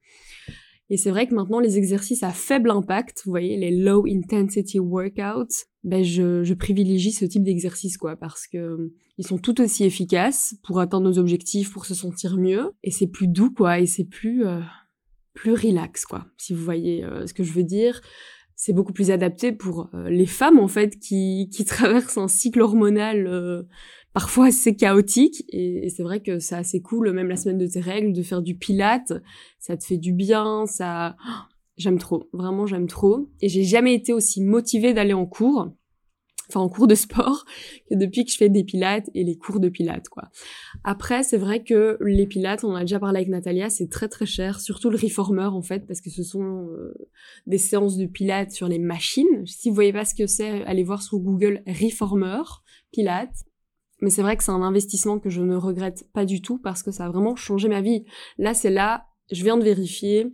Et 0.88 0.96
c'est 0.96 1.10
vrai 1.10 1.28
que 1.28 1.34
maintenant 1.34 1.60
les 1.60 1.78
exercices 1.78 2.24
à 2.24 2.30
faible 2.30 2.70
impact, 2.70 3.22
vous 3.24 3.30
voyez 3.30 3.56
les 3.56 3.70
low 3.70 4.06
intensity 4.08 4.80
workouts, 4.80 5.69
ben 5.82 6.04
je, 6.04 6.44
je 6.44 6.54
privilégie 6.54 7.12
ce 7.12 7.24
type 7.24 7.42
d'exercice 7.42 7.96
quoi 7.96 8.16
parce 8.16 8.46
que 8.46 8.92
ils 9.18 9.26
sont 9.26 9.38
tout 9.38 9.60
aussi 9.60 9.84
efficaces 9.84 10.54
pour 10.62 10.80
atteindre 10.80 11.08
nos 11.08 11.18
objectifs, 11.18 11.72
pour 11.72 11.86
se 11.86 11.94
sentir 11.94 12.36
mieux. 12.36 12.70
Et 12.82 12.90
c'est 12.90 13.06
plus 13.06 13.28
doux 13.28 13.50
quoi 13.50 13.80
et 13.80 13.86
c'est 13.86 14.04
plus 14.04 14.46
euh, 14.46 14.60
plus 15.34 15.52
relax 15.52 16.04
quoi. 16.04 16.26
Si 16.36 16.52
vous 16.52 16.62
voyez 16.62 17.04
euh, 17.04 17.26
ce 17.26 17.34
que 17.34 17.42
je 17.42 17.52
veux 17.52 17.64
dire, 17.64 18.00
c'est 18.56 18.72
beaucoup 18.72 18.92
plus 18.92 19.10
adapté 19.10 19.52
pour 19.52 19.90
les 20.06 20.26
femmes 20.26 20.58
en 20.58 20.68
fait 20.68 20.98
qui 20.98 21.48
qui 21.50 21.64
traversent 21.66 22.18
un 22.18 22.28
cycle 22.28 22.60
hormonal 22.60 23.66
parfois 24.12 24.50
c'est 24.50 24.74
chaotique. 24.74 25.44
Et, 25.48 25.88
c'est 25.90 26.02
vrai 26.02 26.20
que 26.20 26.38
c'est 26.38 26.54
assez 26.54 26.80
cool, 26.80 27.12
même 27.12 27.28
la 27.28 27.36
semaine 27.36 27.58
de 27.58 27.66
tes 27.66 27.80
règles, 27.80 28.12
de 28.12 28.22
faire 28.22 28.42
du 28.42 28.56
pilate, 28.56 29.12
ça 29.58 29.76
te 29.76 29.84
fait 29.84 29.98
du 29.98 30.12
bien, 30.12 30.66
ça... 30.66 31.16
J'aime 31.80 31.98
trop, 31.98 32.28
vraiment 32.34 32.66
j'aime 32.66 32.86
trop. 32.86 33.30
Et 33.40 33.48
j'ai 33.48 33.64
jamais 33.64 33.94
été 33.94 34.12
aussi 34.12 34.42
motivée 34.42 34.92
d'aller 34.92 35.14
en 35.14 35.24
cours, 35.24 35.72
enfin 36.50 36.60
en 36.60 36.68
cours 36.68 36.86
de 36.86 36.94
sport, 36.94 37.46
que 37.90 37.94
depuis 37.94 38.26
que 38.26 38.30
je 38.30 38.36
fais 38.36 38.50
des 38.50 38.64
pilates 38.64 39.08
et 39.14 39.24
les 39.24 39.38
cours 39.38 39.60
de 39.60 39.70
pilates, 39.70 40.10
quoi. 40.10 40.24
Après, 40.84 41.22
c'est 41.22 41.38
vrai 41.38 41.64
que 41.64 41.96
les 42.02 42.26
pilates, 42.26 42.64
on 42.64 42.74
a 42.74 42.80
déjà 42.80 43.00
parlé 43.00 43.16
avec 43.16 43.30
Natalia, 43.30 43.70
c'est 43.70 43.88
très 43.88 44.08
très 44.08 44.26
cher, 44.26 44.60
surtout 44.60 44.90
le 44.90 44.98
reformer 44.98 45.46
en 45.46 45.62
fait, 45.62 45.86
parce 45.86 46.02
que 46.02 46.10
ce 46.10 46.22
sont 46.22 46.68
euh, 46.68 46.92
des 47.46 47.56
séances 47.56 47.96
de 47.96 48.04
pilates 48.04 48.50
sur 48.50 48.68
les 48.68 48.78
machines. 48.78 49.46
Si 49.46 49.70
vous 49.70 49.74
voyez 49.74 49.94
pas 49.94 50.04
ce 50.04 50.14
que 50.14 50.26
c'est, 50.26 50.62
allez 50.64 50.84
voir 50.84 51.02
sur 51.02 51.18
Google 51.18 51.62
reformer, 51.66 52.42
pilates. 52.92 53.46
Mais 54.02 54.10
c'est 54.10 54.22
vrai 54.22 54.36
que 54.36 54.44
c'est 54.44 54.52
un 54.52 54.62
investissement 54.62 55.18
que 55.18 55.30
je 55.30 55.40
ne 55.40 55.56
regrette 55.56 56.04
pas 56.12 56.26
du 56.26 56.42
tout 56.42 56.58
parce 56.58 56.82
que 56.82 56.90
ça 56.90 57.06
a 57.06 57.08
vraiment 57.08 57.36
changé 57.36 57.68
ma 57.68 57.80
vie. 57.80 58.04
Là, 58.36 58.52
c'est 58.52 58.70
là, 58.70 59.06
je 59.30 59.42
viens 59.44 59.56
de 59.56 59.64
vérifier. 59.64 60.26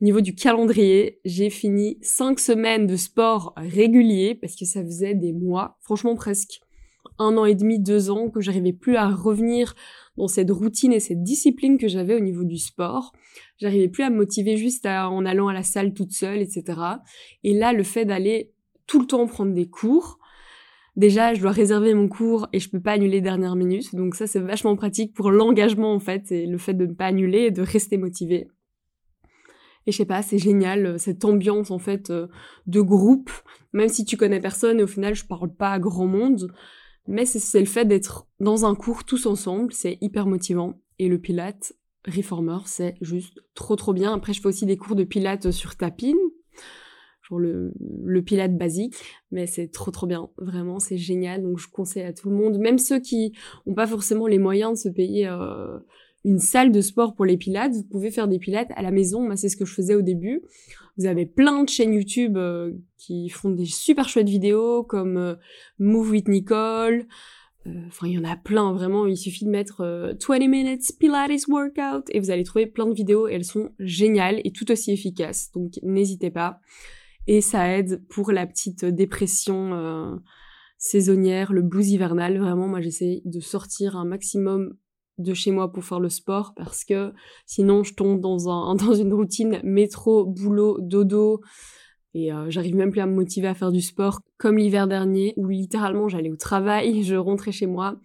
Au 0.00 0.04
niveau 0.04 0.20
du 0.20 0.34
calendrier, 0.34 1.20
j'ai 1.24 1.50
fini 1.50 1.98
cinq 2.02 2.40
semaines 2.40 2.86
de 2.86 2.96
sport 2.96 3.54
régulier 3.56 4.34
parce 4.34 4.56
que 4.56 4.64
ça 4.64 4.82
faisait 4.82 5.14
des 5.14 5.32
mois, 5.32 5.78
franchement 5.80 6.14
presque 6.14 6.60
un 7.18 7.36
an 7.36 7.44
et 7.44 7.54
demi, 7.54 7.78
deux 7.78 8.10
ans, 8.10 8.30
que 8.30 8.40
j'arrivais 8.40 8.72
plus 8.72 8.96
à 8.96 9.08
revenir 9.08 9.74
dans 10.16 10.28
cette 10.28 10.50
routine 10.50 10.92
et 10.92 11.00
cette 11.00 11.22
discipline 11.22 11.78
que 11.78 11.88
j'avais 11.88 12.14
au 12.14 12.20
niveau 12.20 12.44
du 12.44 12.58
sport. 12.58 13.12
J'arrivais 13.58 13.88
plus 13.88 14.02
à 14.02 14.10
me 14.10 14.16
motiver 14.16 14.56
juste 14.56 14.86
en 14.86 15.24
allant 15.24 15.48
à 15.48 15.52
la 15.52 15.62
salle 15.62 15.94
toute 15.94 16.12
seule, 16.12 16.40
etc. 16.40 16.80
Et 17.44 17.54
là, 17.54 17.72
le 17.72 17.82
fait 17.82 18.04
d'aller 18.04 18.52
tout 18.86 19.00
le 19.00 19.06
temps 19.06 19.26
prendre 19.26 19.52
des 19.52 19.68
cours, 19.68 20.18
Déjà, 20.96 21.32
je 21.32 21.40
dois 21.40 21.52
réserver 21.52 21.94
mon 21.94 22.08
cours 22.08 22.48
et 22.52 22.58
je 22.58 22.68
peux 22.68 22.80
pas 22.80 22.92
annuler 22.92 23.20
dernière 23.20 23.56
minute. 23.56 23.94
Donc 23.94 24.14
ça, 24.14 24.26
c'est 24.26 24.40
vachement 24.40 24.76
pratique 24.76 25.14
pour 25.14 25.30
l'engagement, 25.30 25.94
en 25.94 26.00
fait, 26.00 26.30
et 26.32 26.46
le 26.46 26.58
fait 26.58 26.74
de 26.74 26.86
ne 26.86 26.92
pas 26.92 27.06
annuler 27.06 27.44
et 27.44 27.50
de 27.50 27.62
rester 27.62 27.96
motivé. 27.96 28.48
Et 29.86 29.92
je 29.92 29.96
sais 29.96 30.04
pas, 30.04 30.22
c'est 30.22 30.38
génial, 30.38 30.86
euh, 30.86 30.98
cette 30.98 31.24
ambiance, 31.24 31.70
en 31.70 31.78
fait, 31.78 32.10
euh, 32.10 32.28
de 32.66 32.80
groupe. 32.80 33.30
Même 33.72 33.88
si 33.88 34.04
tu 34.04 34.16
connais 34.16 34.38
personne 34.38 34.80
et 34.80 34.82
au 34.82 34.86
final, 34.86 35.14
je 35.14 35.24
parle 35.24 35.52
pas 35.54 35.72
à 35.72 35.78
grand 35.78 36.06
monde. 36.06 36.52
Mais 37.08 37.26
c'est 37.26 37.58
le 37.58 37.66
fait 37.66 37.84
d'être 37.84 38.28
dans 38.38 38.64
un 38.64 38.74
cours 38.76 39.04
tous 39.04 39.26
ensemble, 39.26 39.72
c'est 39.72 39.98
hyper 40.00 40.26
motivant. 40.26 40.80
Et 41.00 41.08
le 41.08 41.18
Pilate 41.18 41.72
Reformer, 42.06 42.58
c'est 42.66 42.94
juste 43.00 43.40
trop 43.54 43.74
trop 43.74 43.92
bien. 43.92 44.12
Après, 44.12 44.32
je 44.32 44.40
fais 44.40 44.48
aussi 44.48 44.66
des 44.66 44.76
cours 44.76 44.94
de 44.94 45.02
Pilates 45.02 45.50
sur 45.50 45.76
le, 47.38 47.72
le 48.04 48.22
pilate 48.22 48.56
basique, 48.56 48.96
mais 49.30 49.46
c'est 49.46 49.68
trop 49.68 49.90
trop 49.90 50.06
bien, 50.06 50.30
vraiment 50.38 50.78
c'est 50.78 50.98
génial, 50.98 51.42
donc 51.42 51.58
je 51.58 51.68
conseille 51.68 52.04
à 52.04 52.12
tout 52.12 52.30
le 52.30 52.36
monde, 52.36 52.58
même 52.58 52.78
ceux 52.78 53.00
qui 53.00 53.32
n'ont 53.66 53.74
pas 53.74 53.86
forcément 53.86 54.26
les 54.26 54.38
moyens 54.38 54.72
de 54.72 54.78
se 54.78 54.88
payer 54.88 55.26
euh, 55.28 55.78
une 56.24 56.38
salle 56.38 56.72
de 56.72 56.80
sport 56.80 57.14
pour 57.14 57.24
les 57.24 57.36
pilates, 57.36 57.72
vous 57.72 57.84
pouvez 57.84 58.10
faire 58.10 58.28
des 58.28 58.38
pilates 58.38 58.70
à 58.76 58.82
la 58.82 58.90
maison, 58.90 59.22
moi 59.22 59.36
c'est 59.36 59.48
ce 59.48 59.56
que 59.56 59.64
je 59.64 59.74
faisais 59.74 59.94
au 59.94 60.02
début. 60.02 60.42
Vous 60.98 61.06
avez 61.06 61.24
plein 61.24 61.64
de 61.64 61.68
chaînes 61.68 61.94
YouTube 61.94 62.36
euh, 62.36 62.72
qui 62.98 63.30
font 63.30 63.50
des 63.50 63.64
super 63.64 64.08
chouettes 64.08 64.28
vidéos 64.28 64.84
comme 64.84 65.16
euh, 65.16 65.34
Move 65.78 66.10
with 66.10 66.28
Nicole, 66.28 67.06
Enfin, 67.86 68.08
il 68.08 68.14
y 68.14 68.18
en 68.18 68.24
a 68.24 68.36
plein, 68.36 68.72
vraiment. 68.72 69.06
Il 69.06 69.16
suffit 69.16 69.44
de 69.44 69.50
mettre 69.50 70.16
20 70.28 70.48
minutes 70.48 70.82
Pilates 70.98 71.46
workout 71.46 72.04
et 72.10 72.18
vous 72.18 72.30
allez 72.30 72.42
trouver 72.42 72.66
plein 72.66 72.86
de 72.86 72.94
vidéos 72.94 73.28
elles 73.28 73.44
sont 73.44 73.70
géniales 73.78 74.40
et 74.44 74.50
tout 74.50 74.70
aussi 74.72 74.90
efficaces. 74.90 75.52
Donc, 75.52 75.78
n'hésitez 75.82 76.30
pas 76.30 76.60
et 77.26 77.40
ça 77.40 77.76
aide 77.76 78.06
pour 78.08 78.32
la 78.32 78.46
petite 78.46 78.84
dépression 78.84 79.74
euh, 79.74 80.16
saisonnière, 80.78 81.52
le 81.52 81.62
blues 81.62 81.90
hivernal. 81.90 82.38
Vraiment, 82.38 82.68
moi 82.68 82.80
j'essaie 82.80 83.22
de 83.24 83.40
sortir 83.40 83.96
un 83.96 84.04
maximum 84.04 84.74
de 85.18 85.34
chez 85.34 85.50
moi 85.52 85.70
pour 85.72 85.84
faire 85.84 86.00
le 86.00 86.08
sport 86.08 86.52
parce 86.56 86.84
que 86.84 87.12
sinon 87.46 87.84
je 87.84 87.94
tombe 87.94 88.20
dans 88.20 88.48
un 88.48 88.74
dans 88.76 88.94
une 88.94 89.12
routine 89.12 89.60
métro, 89.62 90.24
boulot, 90.26 90.78
dodo 90.80 91.40
et 92.14 92.32
euh, 92.32 92.50
j'arrive 92.50 92.76
même 92.76 92.90
plus 92.90 93.00
à 93.00 93.06
me 93.06 93.14
motiver 93.14 93.48
à 93.48 93.54
faire 93.54 93.72
du 93.72 93.80
sport 93.80 94.20
comme 94.38 94.58
l'hiver 94.58 94.88
dernier 94.88 95.34
où 95.36 95.48
littéralement 95.48 96.08
j'allais 96.08 96.30
au 96.30 96.36
travail, 96.36 97.02
je 97.04 97.14
rentrais 97.14 97.52
chez 97.52 97.66
moi, 97.66 98.00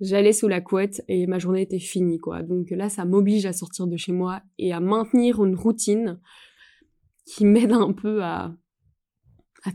j'allais 0.00 0.32
sous 0.32 0.48
la 0.48 0.60
couette 0.60 1.02
et 1.08 1.26
ma 1.26 1.38
journée 1.38 1.62
était 1.62 1.78
finie 1.78 2.18
quoi. 2.18 2.42
Donc 2.42 2.70
là 2.70 2.88
ça 2.88 3.04
m'oblige 3.04 3.46
à 3.46 3.52
sortir 3.52 3.86
de 3.86 3.96
chez 3.96 4.12
moi 4.12 4.40
et 4.58 4.72
à 4.72 4.80
maintenir 4.80 5.44
une 5.44 5.54
routine 5.54 6.18
qui 7.26 7.44
m'aide 7.44 7.72
un 7.72 7.92
peu 7.92 8.22
à, 8.22 8.54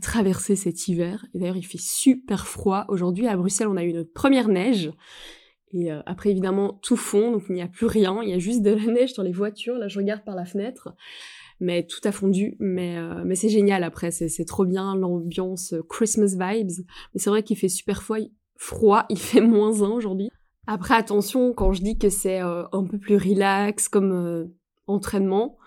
traverser 0.00 0.56
cet 0.56 0.88
hiver. 0.88 1.26
Et 1.34 1.38
d'ailleurs, 1.38 1.58
il 1.58 1.66
fait 1.66 1.80
super 1.80 2.46
froid. 2.46 2.86
Aujourd'hui, 2.88 3.28
à 3.28 3.36
Bruxelles, 3.36 3.68
on 3.68 3.76
a 3.76 3.84
eu 3.84 3.92
notre 3.92 4.12
première 4.12 4.48
neige. 4.48 4.90
Et 5.74 5.92
euh, 5.92 6.00
après, 6.06 6.30
évidemment, 6.30 6.80
tout 6.82 6.96
fond, 6.96 7.30
donc 7.32 7.42
il 7.50 7.54
n'y 7.54 7.62
a 7.62 7.68
plus 7.68 7.84
rien. 7.84 8.22
Il 8.22 8.30
y 8.30 8.32
a 8.32 8.38
juste 8.38 8.62
de 8.62 8.70
la 8.70 8.86
neige 8.92 9.12
sur 9.12 9.22
les 9.22 9.32
voitures. 9.32 9.76
Là, 9.76 9.88
je 9.88 9.98
regarde 9.98 10.24
par 10.24 10.34
la 10.34 10.46
fenêtre. 10.46 10.94
mais 11.60 11.86
tout 11.86 12.00
a 12.04 12.12
fondu. 12.12 12.56
Mais, 12.58 12.96
euh, 12.96 13.22
mais 13.26 13.34
c'est 13.34 13.50
génial 13.50 13.84
après, 13.84 14.10
c'est 14.10 14.44
trop 14.46 14.64
bien 14.64 14.96
l'ambiance 14.96 15.74
Christmas 15.90 16.36
vibes. 16.38 16.86
Mais 17.12 17.20
c'est 17.20 17.28
vrai 17.28 17.42
qu'il 17.42 17.58
fait 17.58 17.68
super 17.68 18.02
froid, 18.02 18.18
froid, 18.56 19.04
il 19.10 19.18
fait 19.18 19.42
moins 19.42 19.82
1 19.82 19.90
aujourd'hui. 19.90 20.30
Après, 20.66 20.94
attention, 20.94 21.52
quand 21.52 21.72
je 21.72 21.82
dis 21.82 21.98
que 21.98 22.08
c'est 22.08 22.40
euh, 22.40 22.64
un 22.72 22.84
peu 22.84 22.98
plus 22.98 23.16
relax 23.16 23.88
comme 23.88 24.12
euh, 24.12 24.44
entraînement, 24.86 25.58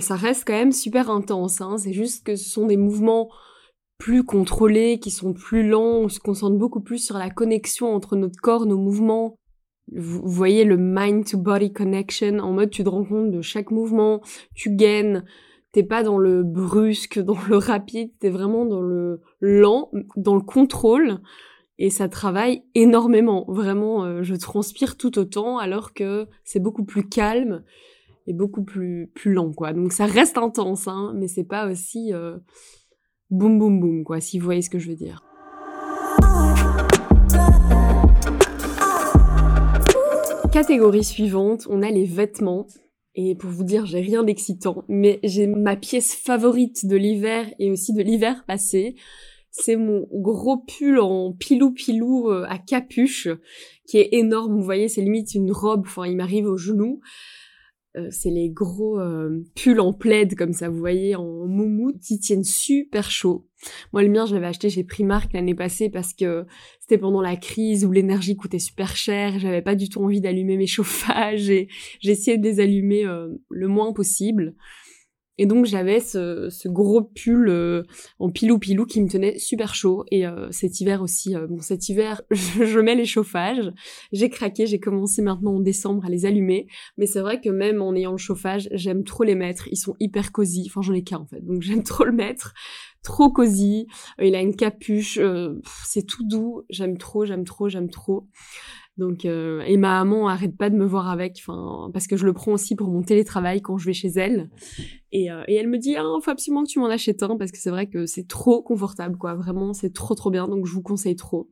ça 0.00 0.16
reste 0.16 0.44
quand 0.46 0.52
même 0.52 0.72
super 0.72 1.10
intense. 1.10 1.60
Hein. 1.60 1.76
C'est 1.78 1.92
juste 1.92 2.24
que 2.24 2.36
ce 2.36 2.48
sont 2.48 2.66
des 2.66 2.76
mouvements 2.76 3.28
plus 4.02 4.24
contrôlés, 4.24 4.98
qui 4.98 5.12
sont 5.12 5.32
plus 5.32 5.68
lents, 5.68 6.00
on 6.00 6.08
se 6.08 6.18
concentre 6.18 6.56
beaucoup 6.56 6.80
plus 6.80 6.98
sur 6.98 7.18
la 7.18 7.30
connexion 7.30 7.94
entre 7.94 8.16
notre 8.16 8.40
corps, 8.40 8.66
nos 8.66 8.76
mouvements. 8.76 9.36
Vous 9.94 10.22
voyez 10.24 10.64
le 10.64 10.76
mind 10.76 11.24
to 11.24 11.38
body 11.38 11.72
connection, 11.72 12.38
en 12.40 12.52
mode 12.52 12.70
tu 12.70 12.82
te 12.82 12.88
rends 12.88 13.04
compte 13.04 13.30
de 13.30 13.40
chaque 13.42 13.70
mouvement, 13.70 14.20
tu 14.56 14.70
gaines, 14.70 15.24
t'es 15.70 15.84
pas 15.84 16.02
dans 16.02 16.18
le 16.18 16.42
brusque, 16.42 17.18
dans 17.22 17.38
le 17.48 17.56
rapide, 17.56 18.10
t'es 18.18 18.30
vraiment 18.30 18.64
dans 18.64 18.80
le 18.80 19.20
lent, 19.40 19.92
dans 20.16 20.34
le 20.34 20.42
contrôle, 20.42 21.20
et 21.78 21.90
ça 21.90 22.08
travaille 22.08 22.64
énormément. 22.74 23.44
Vraiment, 23.46 24.04
euh, 24.04 24.24
je 24.24 24.34
transpire 24.34 24.96
tout 24.96 25.16
autant, 25.16 25.58
alors 25.58 25.94
que 25.94 26.26
c'est 26.42 26.60
beaucoup 26.60 26.84
plus 26.84 27.08
calme 27.08 27.62
et 28.26 28.32
beaucoup 28.32 28.62
plus 28.62 29.10
plus 29.14 29.32
lent, 29.32 29.52
quoi. 29.52 29.72
Donc 29.72 29.92
ça 29.92 30.06
reste 30.06 30.38
intense, 30.38 30.88
hein, 30.88 31.12
mais 31.16 31.28
c'est 31.28 31.44
pas 31.44 31.70
aussi 31.70 32.12
euh, 32.12 32.38
boum 33.30 33.58
boum 33.58 33.80
boum 33.80 34.04
quoi, 34.04 34.20
si 34.20 34.38
vous 34.38 34.44
voyez 34.44 34.62
ce 34.62 34.70
que 34.70 34.78
je 34.78 34.88
veux 34.88 34.96
dire. 34.96 35.22
Catégorie 40.52 41.02
suivante, 41.02 41.66
on 41.70 41.82
a 41.82 41.90
les 41.90 42.04
vêtements. 42.04 42.66
Et 43.14 43.34
pour 43.34 43.50
vous 43.50 43.64
dire, 43.64 43.84
j'ai 43.84 44.00
rien 44.00 44.22
d'excitant, 44.22 44.84
mais 44.88 45.18
j'ai 45.22 45.46
ma 45.46 45.76
pièce 45.76 46.14
favorite 46.14 46.86
de 46.86 46.96
l'hiver 46.96 47.46
et 47.58 47.70
aussi 47.70 47.92
de 47.92 48.02
l'hiver 48.02 48.44
passé. 48.46 48.96
C'est 49.50 49.76
mon 49.76 50.06
gros 50.12 50.58
pull 50.58 50.98
en 50.98 51.32
pilou-pilou 51.32 52.30
euh, 52.30 52.46
à 52.48 52.58
capuche, 52.58 53.28
qui 53.86 53.98
est 53.98 54.08
énorme. 54.12 54.56
Vous 54.56 54.62
voyez, 54.62 54.88
c'est 54.88 55.02
limite 55.02 55.34
une 55.34 55.52
robe. 55.52 55.84
Enfin, 55.86 56.06
il 56.06 56.16
m'arrive 56.16 56.46
aux 56.46 56.56
genoux. 56.56 57.00
Euh, 57.96 58.08
c'est 58.10 58.30
les 58.30 58.48
gros 58.48 58.98
euh, 58.98 59.44
pulls 59.54 59.80
en 59.80 59.92
plaid 59.92 60.34
comme 60.34 60.54
ça, 60.54 60.70
vous 60.70 60.78
voyez, 60.78 61.14
en 61.14 61.46
moumoute, 61.46 62.00
qui 62.00 62.18
tiennent 62.18 62.44
super 62.44 63.10
chaud. 63.10 63.46
Moi, 63.92 64.02
le 64.02 64.08
mien, 64.08 64.24
je 64.24 64.34
l'avais 64.34 64.46
acheté 64.46 64.70
chez 64.70 64.82
Primark 64.82 65.32
l'année 65.34 65.54
passée 65.54 65.90
parce 65.90 66.14
que 66.14 66.46
c'était 66.80 66.98
pendant 66.98 67.20
la 67.20 67.36
crise 67.36 67.84
où 67.84 67.92
l'énergie 67.92 68.34
coûtait 68.34 68.58
super 68.58 68.96
cher. 68.96 69.38
J'avais 69.38 69.62
pas 69.62 69.74
du 69.74 69.88
tout 69.88 70.02
envie 70.02 70.20
d'allumer 70.20 70.56
mes 70.56 70.66
chauffages 70.66 71.50
et 71.50 71.68
essayé 72.02 72.38
de 72.38 72.44
les 72.44 72.60
allumer 72.60 73.04
euh, 73.04 73.28
le 73.50 73.68
moins 73.68 73.92
possible. 73.92 74.54
Et 75.38 75.46
donc 75.46 75.64
j'avais 75.64 76.00
ce, 76.00 76.48
ce, 76.50 76.68
gros 76.68 77.02
pull 77.02 77.48
euh, 77.48 77.84
en 78.18 78.30
pilou 78.30 78.58
pilou 78.58 78.84
qui 78.84 79.00
me 79.00 79.08
tenait 79.08 79.38
super 79.38 79.74
chaud. 79.74 80.04
Et 80.10 80.26
euh, 80.26 80.48
cet 80.50 80.80
hiver 80.80 81.00
aussi, 81.00 81.34
euh, 81.34 81.46
bon 81.46 81.60
cet 81.60 81.88
hiver 81.88 82.20
je, 82.30 82.78
mets 82.80 82.94
les 82.94 83.06
chauffages. 83.06 83.72
J'ai 84.12 84.28
craqué, 84.28 84.66
j'ai 84.66 84.78
commencé 84.78 85.22
maintenant 85.22 85.54
en 85.54 85.60
décembre 85.60 86.04
à 86.04 86.10
les 86.10 86.26
allumer. 86.26 86.66
Mais 86.98 87.06
c'est 87.06 87.20
vrai 87.20 87.40
que 87.40 87.48
même 87.48 87.80
en 87.80 87.94
ayant 87.94 88.12
le 88.12 88.18
chauffage, 88.18 88.68
j'aime 88.72 89.04
trop 89.04 89.24
les 89.24 89.34
mettre. 89.34 89.68
Ils 89.68 89.76
sont 89.76 89.94
hyper 90.00 90.32
cosy. 90.32 90.66
Enfin 90.68 90.82
j'en 90.82 90.92
ai 90.92 91.02
qu'un 91.02 91.18
en 91.18 91.26
fait, 91.26 91.40
donc 91.40 91.62
j'aime 91.62 91.82
trop 91.82 92.04
le 92.04 92.12
mettre. 92.12 92.52
Trop 93.02 93.30
cosy. 93.30 93.86
il 94.20 94.34
a 94.34 94.40
une 94.40 94.54
capuche, 94.54 95.18
c'est 95.84 96.06
tout 96.06 96.24
doux. 96.26 96.62
J'aime 96.70 96.98
trop, 96.98 97.24
j'aime 97.24 97.44
trop, 97.44 97.68
j'aime 97.68 97.90
trop. 97.90 98.28
Donc 98.98 99.24
euh, 99.24 99.62
et 99.62 99.78
ma 99.78 100.04
maman 100.04 100.28
arrête 100.28 100.56
pas 100.56 100.68
de 100.68 100.76
me 100.76 100.84
voir 100.84 101.08
avec, 101.08 101.38
enfin 101.40 101.90
parce 101.94 102.06
que 102.06 102.16
je 102.16 102.26
le 102.26 102.34
prends 102.34 102.52
aussi 102.52 102.76
pour 102.76 102.88
mon 102.88 103.02
télétravail 103.02 103.62
quand 103.62 103.78
je 103.78 103.86
vais 103.86 103.94
chez 103.94 104.08
elle. 104.08 104.50
Et, 105.12 105.30
euh, 105.30 105.42
et 105.48 105.54
elle 105.54 105.68
me 105.68 105.78
dit 105.78 105.96
ah 105.96 106.04
faut 106.22 106.30
absolument 106.30 106.62
que 106.62 106.68
tu 106.68 106.78
m'en 106.78 106.86
achètes 106.86 107.22
un 107.22 107.36
parce 107.36 107.52
que 107.52 107.58
c'est 107.58 107.70
vrai 107.70 107.88
que 107.88 108.04
c'est 108.04 108.28
trop 108.28 108.62
confortable 108.62 109.16
quoi, 109.16 109.34
vraiment 109.34 109.72
c'est 109.72 109.94
trop 109.94 110.14
trop 110.14 110.30
bien 110.30 110.46
donc 110.46 110.66
je 110.66 110.72
vous 110.72 110.82
conseille 110.82 111.16
trop. 111.16 111.48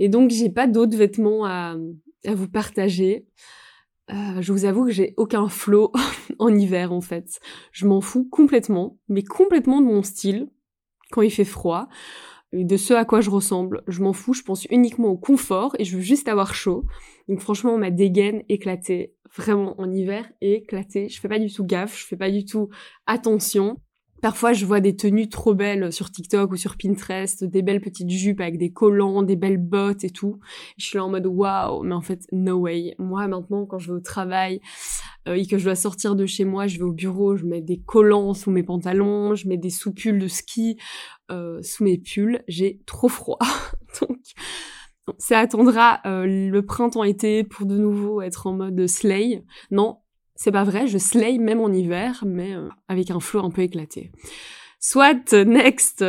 Et 0.00 0.08
donc 0.08 0.30
j'ai 0.30 0.50
pas 0.50 0.66
d'autres 0.66 0.96
vêtements 0.96 1.44
à, 1.44 1.76
à 2.26 2.34
vous 2.34 2.48
partager. 2.48 3.26
Euh, 4.10 4.42
je 4.42 4.52
vous 4.52 4.64
avoue 4.64 4.84
que 4.84 4.92
j'ai 4.92 5.14
aucun 5.16 5.48
flow 5.48 5.92
en 6.40 6.54
hiver 6.54 6.92
en 6.92 7.00
fait. 7.00 7.38
Je 7.70 7.86
m'en 7.86 8.00
fous 8.00 8.28
complètement, 8.28 8.98
mais 9.08 9.22
complètement 9.22 9.80
de 9.80 9.86
mon 9.86 10.02
style 10.02 10.50
quand 11.14 11.22
il 11.22 11.30
fait 11.30 11.44
froid 11.44 11.88
de 12.52 12.76
ce 12.76 12.92
à 12.92 13.04
quoi 13.04 13.20
je 13.20 13.30
ressemble. 13.30 13.82
Je 13.86 14.02
m'en 14.02 14.12
fous, 14.12 14.34
je 14.34 14.42
pense 14.42 14.64
uniquement 14.66 15.08
au 15.08 15.16
confort 15.16 15.76
et 15.78 15.84
je 15.84 15.96
veux 15.96 16.02
juste 16.02 16.28
avoir 16.28 16.54
chaud. 16.54 16.84
Donc 17.28 17.40
franchement, 17.40 17.78
ma 17.78 17.90
dégaine 17.90 18.42
éclatée, 18.48 19.14
vraiment 19.36 19.80
en 19.80 19.90
hiver 19.92 20.28
éclatée. 20.40 21.08
Je 21.08 21.20
fais 21.20 21.28
pas 21.28 21.38
du 21.38 21.52
tout 21.52 21.64
gaffe, 21.64 21.96
je 21.98 22.04
fais 22.04 22.16
pas 22.16 22.30
du 22.30 22.44
tout 22.44 22.68
attention. 23.06 23.80
Parfois, 24.24 24.54
je 24.54 24.64
vois 24.64 24.80
des 24.80 24.96
tenues 24.96 25.28
trop 25.28 25.52
belles 25.52 25.92
sur 25.92 26.10
TikTok 26.10 26.52
ou 26.52 26.56
sur 26.56 26.78
Pinterest, 26.78 27.44
des 27.44 27.60
belles 27.60 27.82
petites 27.82 28.08
jupes 28.08 28.40
avec 28.40 28.56
des 28.56 28.72
collants, 28.72 29.22
des 29.22 29.36
belles 29.36 29.58
bottes 29.58 30.02
et 30.02 30.08
tout. 30.08 30.40
Je 30.78 30.86
suis 30.86 30.96
là 30.96 31.04
en 31.04 31.10
mode 31.10 31.26
waouh, 31.26 31.82
mais 31.82 31.94
en 31.94 32.00
fait, 32.00 32.26
no 32.32 32.56
way. 32.56 32.94
Moi, 32.98 33.28
maintenant, 33.28 33.66
quand 33.66 33.76
je 33.76 33.88
vais 33.88 33.98
au 33.98 34.00
travail 34.00 34.62
euh, 35.28 35.34
et 35.34 35.46
que 35.46 35.58
je 35.58 35.64
dois 35.64 35.74
sortir 35.74 36.16
de 36.16 36.24
chez 36.24 36.46
moi, 36.46 36.66
je 36.66 36.78
vais 36.78 36.84
au 36.84 36.92
bureau, 36.92 37.36
je 37.36 37.44
mets 37.44 37.60
des 37.60 37.82
collants 37.82 38.32
sous 38.32 38.50
mes 38.50 38.62
pantalons, 38.62 39.34
je 39.34 39.46
mets 39.46 39.58
des 39.58 39.68
soupules 39.68 40.18
de 40.18 40.26
ski 40.26 40.78
euh, 41.30 41.60
sous 41.60 41.84
mes 41.84 41.98
pulls. 41.98 42.42
J'ai 42.48 42.80
trop 42.86 43.10
froid. 43.10 43.40
Donc, 44.00 44.16
ça 45.18 45.38
attendra 45.38 46.00
euh, 46.06 46.24
le 46.24 46.62
printemps-été 46.64 47.44
pour 47.44 47.66
de 47.66 47.76
nouveau 47.76 48.22
être 48.22 48.46
en 48.46 48.54
mode 48.54 48.86
slay. 48.86 49.44
Non, 49.70 49.98
c'est 50.36 50.52
pas 50.52 50.64
vrai, 50.64 50.86
je 50.86 50.98
slay 50.98 51.38
même 51.38 51.60
en 51.60 51.72
hiver, 51.72 52.24
mais 52.26 52.54
euh, 52.54 52.68
avec 52.88 53.10
un 53.10 53.20
flow 53.20 53.44
un 53.44 53.50
peu 53.50 53.62
éclaté. 53.62 54.10
Soit, 54.80 55.32
next, 55.32 56.04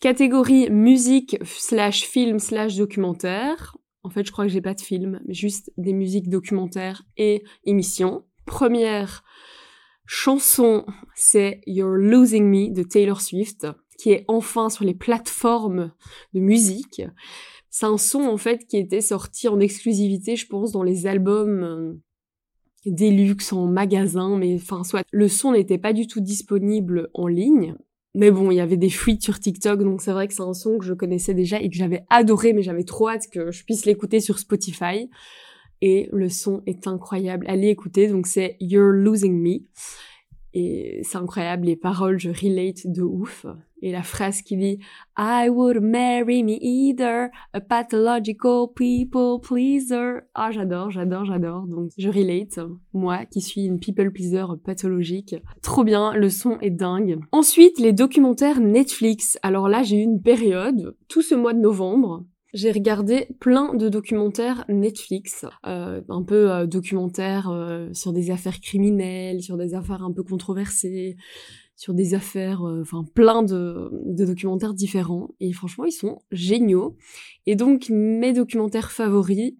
catégorie 0.00 0.70
musique 0.70 1.38
slash 1.44 2.02
film 2.02 2.38
slash 2.38 2.76
documentaire. 2.76 3.76
En 4.02 4.10
fait, 4.10 4.26
je 4.26 4.32
crois 4.32 4.44
que 4.46 4.52
j'ai 4.52 4.60
pas 4.60 4.74
de 4.74 4.80
film, 4.80 5.20
mais 5.26 5.34
juste 5.34 5.72
des 5.76 5.92
musiques 5.92 6.28
documentaires 6.28 7.02
et 7.16 7.44
émissions. 7.64 8.24
Première 8.44 9.22
chanson, 10.06 10.84
c'est 11.14 11.60
You're 11.66 11.96
Losing 11.96 12.44
Me 12.44 12.74
de 12.74 12.82
Taylor 12.82 13.20
Swift, 13.20 13.66
qui 13.98 14.10
est 14.10 14.24
enfin 14.28 14.68
sur 14.68 14.84
les 14.84 14.94
plateformes 14.94 15.92
de 16.34 16.40
musique. 16.40 17.02
C'est 17.70 17.86
un 17.86 17.96
son, 17.96 18.22
en 18.22 18.36
fait, 18.36 18.66
qui 18.66 18.76
était 18.76 19.00
sorti 19.00 19.48
en 19.48 19.60
exclusivité, 19.60 20.36
je 20.36 20.46
pense, 20.46 20.72
dans 20.72 20.82
les 20.82 21.06
albums 21.06 22.00
euh, 22.86 22.90
Deluxe 22.90 23.52
en 23.52 23.66
magasin, 23.66 24.36
mais 24.36 24.54
enfin 24.56 24.84
soit 24.84 25.04
le 25.10 25.28
son 25.28 25.52
n'était 25.52 25.78
pas 25.78 25.92
du 25.92 26.06
tout 26.06 26.20
disponible 26.20 27.10
en 27.14 27.26
ligne. 27.26 27.74
Mais 28.14 28.30
bon, 28.30 28.50
il 28.50 28.56
y 28.56 28.60
avait 28.60 28.76
des 28.76 28.90
fuites 28.90 29.22
sur 29.22 29.40
TikTok, 29.40 29.82
donc 29.82 30.02
c'est 30.02 30.12
vrai 30.12 30.28
que 30.28 30.34
c'est 30.34 30.42
un 30.42 30.52
son 30.52 30.78
que 30.78 30.84
je 30.84 30.92
connaissais 30.92 31.32
déjà 31.32 31.60
et 31.60 31.70
que 31.70 31.76
j'avais 31.76 32.04
adoré, 32.10 32.52
mais 32.52 32.62
j'avais 32.62 32.84
trop 32.84 33.08
hâte 33.08 33.28
que 33.32 33.50
je 33.50 33.64
puisse 33.64 33.86
l'écouter 33.86 34.20
sur 34.20 34.38
Spotify. 34.38 35.08
Et 35.80 36.08
le 36.12 36.28
son 36.28 36.62
est 36.66 36.86
incroyable. 36.86 37.44
Allez 37.48 37.68
écouter, 37.68 38.08
donc 38.08 38.26
c'est 38.26 38.56
You're 38.60 38.92
Losing 38.92 39.40
Me. 39.42 39.66
Et 40.54 41.00
c'est 41.02 41.18
incroyable, 41.18 41.66
les 41.66 41.76
paroles, 41.76 42.18
je 42.18 42.28
relate 42.28 42.86
de 42.86 43.02
ouf. 43.02 43.46
Et 43.80 43.90
la 43.90 44.02
phrase 44.02 44.42
qui 44.42 44.56
dit 44.56 44.78
I 45.18 45.48
would 45.48 45.80
marry 45.80 46.44
me 46.44 46.56
either, 46.60 47.30
a 47.52 47.60
pathological 47.60 48.66
people 48.74 49.40
pleaser. 49.40 50.20
Ah, 50.34 50.50
j'adore, 50.52 50.90
j'adore, 50.90 51.24
j'adore. 51.24 51.66
Donc, 51.66 51.90
je 51.98 52.08
relate. 52.08 52.60
Moi, 52.92 53.24
qui 53.26 53.40
suis 53.40 53.64
une 53.64 53.80
people 53.80 54.12
pleaser 54.12 54.44
pathologique. 54.64 55.34
Trop 55.62 55.82
bien, 55.82 56.14
le 56.14 56.30
son 56.30 56.58
est 56.60 56.70
dingue. 56.70 57.18
Ensuite, 57.32 57.80
les 57.80 57.92
documentaires 57.92 58.60
Netflix. 58.60 59.38
Alors 59.42 59.68
là, 59.68 59.82
j'ai 59.82 59.96
eu 59.96 60.02
une 60.02 60.22
période, 60.22 60.96
tout 61.08 61.22
ce 61.22 61.34
mois 61.34 61.52
de 61.52 61.60
novembre, 61.60 62.24
j'ai 62.52 62.70
regardé 62.70 63.28
plein 63.40 63.74
de 63.74 63.88
documentaires 63.88 64.64
Netflix, 64.68 65.46
euh, 65.66 66.02
un 66.08 66.22
peu 66.22 66.50
euh, 66.50 66.66
documentaires 66.66 67.48
euh, 67.50 67.88
sur 67.94 68.12
des 68.12 68.30
affaires 68.30 68.60
criminelles, 68.60 69.42
sur 69.42 69.56
des 69.56 69.74
affaires 69.74 70.02
un 70.02 70.12
peu 70.12 70.22
controversées, 70.22 71.16
sur 71.76 71.94
des 71.94 72.14
affaires, 72.14 72.66
euh, 72.66 72.82
enfin 72.82 73.04
plein 73.14 73.42
de, 73.42 73.90
de, 74.04 74.24
documentaires 74.26 74.74
différents. 74.74 75.30
Et 75.40 75.52
franchement, 75.52 75.86
ils 75.86 75.92
sont 75.92 76.20
géniaux. 76.30 76.96
Et 77.46 77.56
donc 77.56 77.88
mes 77.88 78.32
documentaires 78.32 78.92
favoris. 78.92 79.54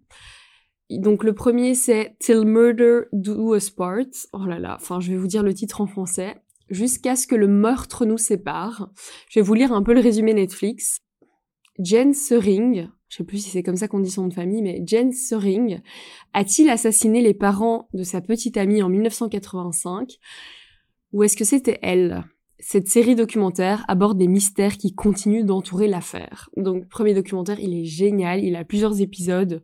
Donc 0.90 1.24
le 1.24 1.32
premier 1.32 1.74
c'est 1.74 2.16
Till 2.20 2.44
Murder 2.44 3.04
Do 3.12 3.56
Us 3.56 3.70
Part. 3.70 4.28
Oh 4.34 4.44
là 4.44 4.58
là, 4.58 4.76
enfin 4.78 5.00
je 5.00 5.10
vais 5.10 5.16
vous 5.16 5.26
dire 5.26 5.42
le 5.42 5.54
titre 5.54 5.80
en 5.80 5.86
français. 5.86 6.36
Jusqu'à 6.68 7.16
ce 7.16 7.26
que 7.26 7.34
le 7.34 7.48
meurtre 7.48 8.04
nous 8.04 8.18
sépare. 8.18 8.90
Je 9.28 9.40
vais 9.40 9.44
vous 9.44 9.54
lire 9.54 9.72
un 9.72 9.82
peu 9.82 9.94
le 9.94 10.00
résumé 10.00 10.32
Netflix. 10.32 11.01
Jen 11.82 12.14
Sering, 12.14 12.88
je 13.08 13.16
sais 13.16 13.24
plus 13.24 13.38
si 13.38 13.50
c'est 13.50 13.62
comme 13.62 13.76
ça 13.76 13.88
qu'on 13.88 14.00
dit 14.00 14.10
son 14.10 14.22
nom 14.22 14.28
de 14.28 14.34
famille, 14.34 14.62
mais 14.62 14.82
Jen 14.86 15.12
Sering 15.12 15.80
a-t-il 16.32 16.70
assassiné 16.70 17.22
les 17.22 17.34
parents 17.34 17.88
de 17.92 18.02
sa 18.02 18.20
petite 18.20 18.56
amie 18.56 18.82
en 18.82 18.88
1985 18.88 20.18
ou 21.12 21.22
est-ce 21.22 21.36
que 21.36 21.44
c'était 21.44 21.78
elle? 21.82 22.24
Cette 22.58 22.88
série 22.88 23.16
documentaire 23.16 23.84
aborde 23.88 24.18
des 24.18 24.28
mystères 24.28 24.78
qui 24.78 24.94
continuent 24.94 25.44
d'entourer 25.44 25.88
l'affaire. 25.88 26.48
Donc 26.56 26.88
premier 26.88 27.12
documentaire, 27.12 27.60
il 27.60 27.74
est 27.74 27.84
génial, 27.84 28.42
il 28.42 28.56
a 28.56 28.64
plusieurs 28.64 29.00
épisodes. 29.00 29.62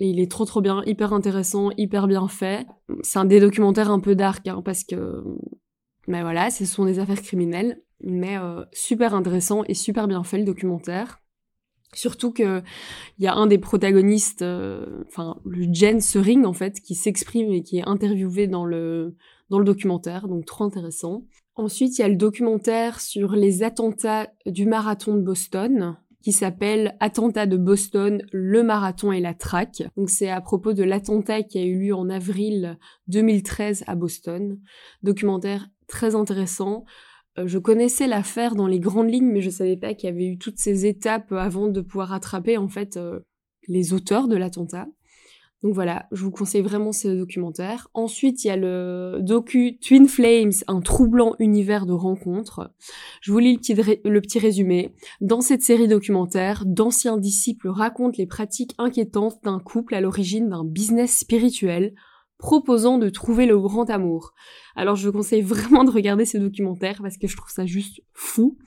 Et 0.00 0.08
il 0.08 0.20
est 0.20 0.30
trop 0.30 0.44
trop 0.44 0.60
bien, 0.60 0.82
hyper 0.86 1.12
intéressant, 1.12 1.70
hyper 1.76 2.08
bien 2.08 2.26
fait. 2.28 2.66
C'est 3.02 3.18
un 3.18 3.24
des 3.24 3.40
documentaires 3.40 3.90
un 3.90 4.00
peu 4.00 4.14
dark, 4.14 4.46
hein, 4.48 4.62
parce 4.64 4.84
que 4.84 5.22
Mais 6.06 6.22
voilà, 6.22 6.50
ce 6.50 6.64
sont 6.64 6.84
des 6.84 6.98
affaires 6.98 7.22
criminelles, 7.22 7.82
mais 8.00 8.38
euh, 8.38 8.64
super 8.72 9.14
intéressant 9.14 9.64
et 9.64 9.74
super 9.74 10.08
bien 10.08 10.24
fait 10.24 10.38
le 10.38 10.44
documentaire. 10.44 11.20
Surtout 11.94 12.32
que 12.32 12.62
il 13.18 13.24
y 13.24 13.26
a 13.26 13.34
un 13.34 13.46
des 13.46 13.58
protagonistes, 13.58 14.42
euh, 14.42 15.04
enfin 15.06 15.36
le 15.44 15.72
Jen 15.72 16.00
Sering 16.00 16.44
en 16.44 16.52
fait, 16.52 16.80
qui 16.80 16.94
s'exprime 16.94 17.52
et 17.52 17.62
qui 17.62 17.78
est 17.78 17.88
interviewé 17.88 18.46
dans 18.46 18.64
le 18.64 19.16
dans 19.50 19.58
le 19.58 19.64
documentaire, 19.64 20.28
donc 20.28 20.46
trop 20.46 20.64
intéressant. 20.64 21.24
Ensuite, 21.56 21.98
il 21.98 22.02
y 22.02 22.04
a 22.04 22.08
le 22.08 22.16
documentaire 22.16 23.00
sur 23.00 23.32
les 23.32 23.62
attentats 23.62 24.28
du 24.46 24.66
marathon 24.66 25.14
de 25.14 25.20
Boston, 25.20 25.96
qui 26.24 26.32
s'appelle 26.32 26.96
Attentat 27.00 27.46
de 27.46 27.58
Boston, 27.58 28.22
le 28.32 28.62
marathon 28.62 29.12
et 29.12 29.20
la 29.20 29.34
traque. 29.34 29.82
Donc 29.96 30.08
c'est 30.08 30.30
à 30.30 30.40
propos 30.40 30.72
de 30.72 30.82
l'attentat 30.82 31.42
qui 31.42 31.58
a 31.58 31.62
eu 31.62 31.78
lieu 31.78 31.94
en 31.94 32.08
avril 32.08 32.78
2013 33.08 33.84
à 33.86 33.94
Boston. 33.94 34.58
Documentaire 35.02 35.68
très 35.86 36.14
intéressant. 36.14 36.86
Euh, 37.38 37.46
je 37.46 37.58
connaissais 37.58 38.06
l'affaire 38.06 38.54
dans 38.54 38.66
les 38.66 38.80
grandes 38.80 39.10
lignes, 39.10 39.30
mais 39.30 39.40
je 39.40 39.50
savais 39.50 39.76
pas 39.76 39.94
qu'il 39.94 40.08
y 40.08 40.12
avait 40.12 40.26
eu 40.26 40.38
toutes 40.38 40.58
ces 40.58 40.86
étapes 40.86 41.32
avant 41.32 41.68
de 41.68 41.80
pouvoir 41.80 42.12
attraper 42.12 42.56
en 42.56 42.68
fait 42.68 42.96
euh, 42.96 43.20
les 43.68 43.92
auteurs 43.92 44.28
de 44.28 44.36
l'attentat. 44.36 44.86
Donc 45.64 45.72
voilà, 45.72 46.06
je 46.12 46.22
vous 46.22 46.30
conseille 46.30 46.60
vraiment 46.60 46.92
ce 46.92 47.08
documentaire. 47.08 47.88
Ensuite, 47.94 48.44
il 48.44 48.48
y 48.48 48.50
a 48.50 48.56
le 48.56 49.20
docu 49.22 49.78
Twin 49.78 50.06
Flames, 50.06 50.52
un 50.68 50.82
troublant 50.82 51.36
univers 51.38 51.86
de 51.86 51.94
rencontres. 51.94 52.70
Je 53.22 53.32
vous 53.32 53.38
lis 53.38 53.54
le 53.54 53.58
petit, 53.58 53.74
le 54.04 54.20
petit 54.20 54.38
résumé. 54.38 54.94
Dans 55.22 55.40
cette 55.40 55.62
série 55.62 55.88
documentaire, 55.88 56.64
d'anciens 56.66 57.16
disciples 57.16 57.68
racontent 57.68 58.16
les 58.18 58.26
pratiques 58.26 58.74
inquiétantes 58.76 59.42
d'un 59.42 59.58
couple 59.58 59.94
à 59.94 60.02
l'origine 60.02 60.50
d'un 60.50 60.64
business 60.64 61.20
spirituel 61.20 61.94
proposant 62.38 62.98
de 62.98 63.08
trouver 63.08 63.46
le 63.46 63.58
grand 63.58 63.88
amour. 63.90 64.32
Alors 64.76 64.96
je 64.96 65.08
vous 65.08 65.12
conseille 65.12 65.42
vraiment 65.42 65.84
de 65.84 65.90
regarder 65.90 66.24
ce 66.24 66.38
documentaire 66.38 67.00
parce 67.02 67.16
que 67.16 67.26
je 67.26 67.36
trouve 67.36 67.50
ça 67.50 67.66
juste 67.66 68.00
fou 68.12 68.58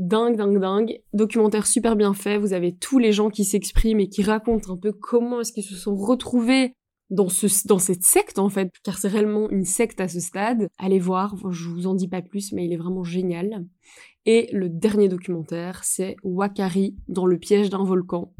dingue, 0.00 0.36
dingue, 0.36 0.58
dingue. 0.58 1.00
Documentaire 1.12 1.66
super 1.66 1.94
bien 1.94 2.14
fait. 2.14 2.38
Vous 2.38 2.52
avez 2.52 2.74
tous 2.74 2.98
les 2.98 3.12
gens 3.12 3.30
qui 3.30 3.44
s'expriment 3.44 4.00
et 4.00 4.08
qui 4.08 4.22
racontent 4.22 4.72
un 4.72 4.76
peu 4.76 4.92
comment 4.92 5.40
est-ce 5.40 5.52
qu'ils 5.52 5.64
se 5.64 5.76
sont 5.76 5.94
retrouvés 5.94 6.72
dans, 7.10 7.28
ce, 7.28 7.48
cette 7.48 8.04
secte 8.04 8.38
en 8.38 8.48
fait, 8.48 8.72
car 8.84 8.96
c'est 8.96 9.08
réellement 9.08 9.50
une 9.50 9.64
secte 9.64 10.00
à 10.00 10.08
ce 10.08 10.20
stade. 10.20 10.68
Allez 10.78 11.00
voir, 11.00 11.34
je 11.50 11.68
vous 11.68 11.86
en 11.86 11.94
dis 11.94 12.08
pas 12.08 12.22
plus, 12.22 12.52
mais 12.52 12.64
il 12.64 12.72
est 12.72 12.76
vraiment 12.76 13.02
génial. 13.02 13.66
Et 14.26 14.48
le 14.52 14.68
dernier 14.68 15.08
documentaire, 15.08 15.82
c'est 15.82 16.14
Wakari 16.22 16.96
dans 17.08 17.26
le 17.26 17.38
piège 17.38 17.68
d'un 17.68 17.82
volcan. 17.82 18.32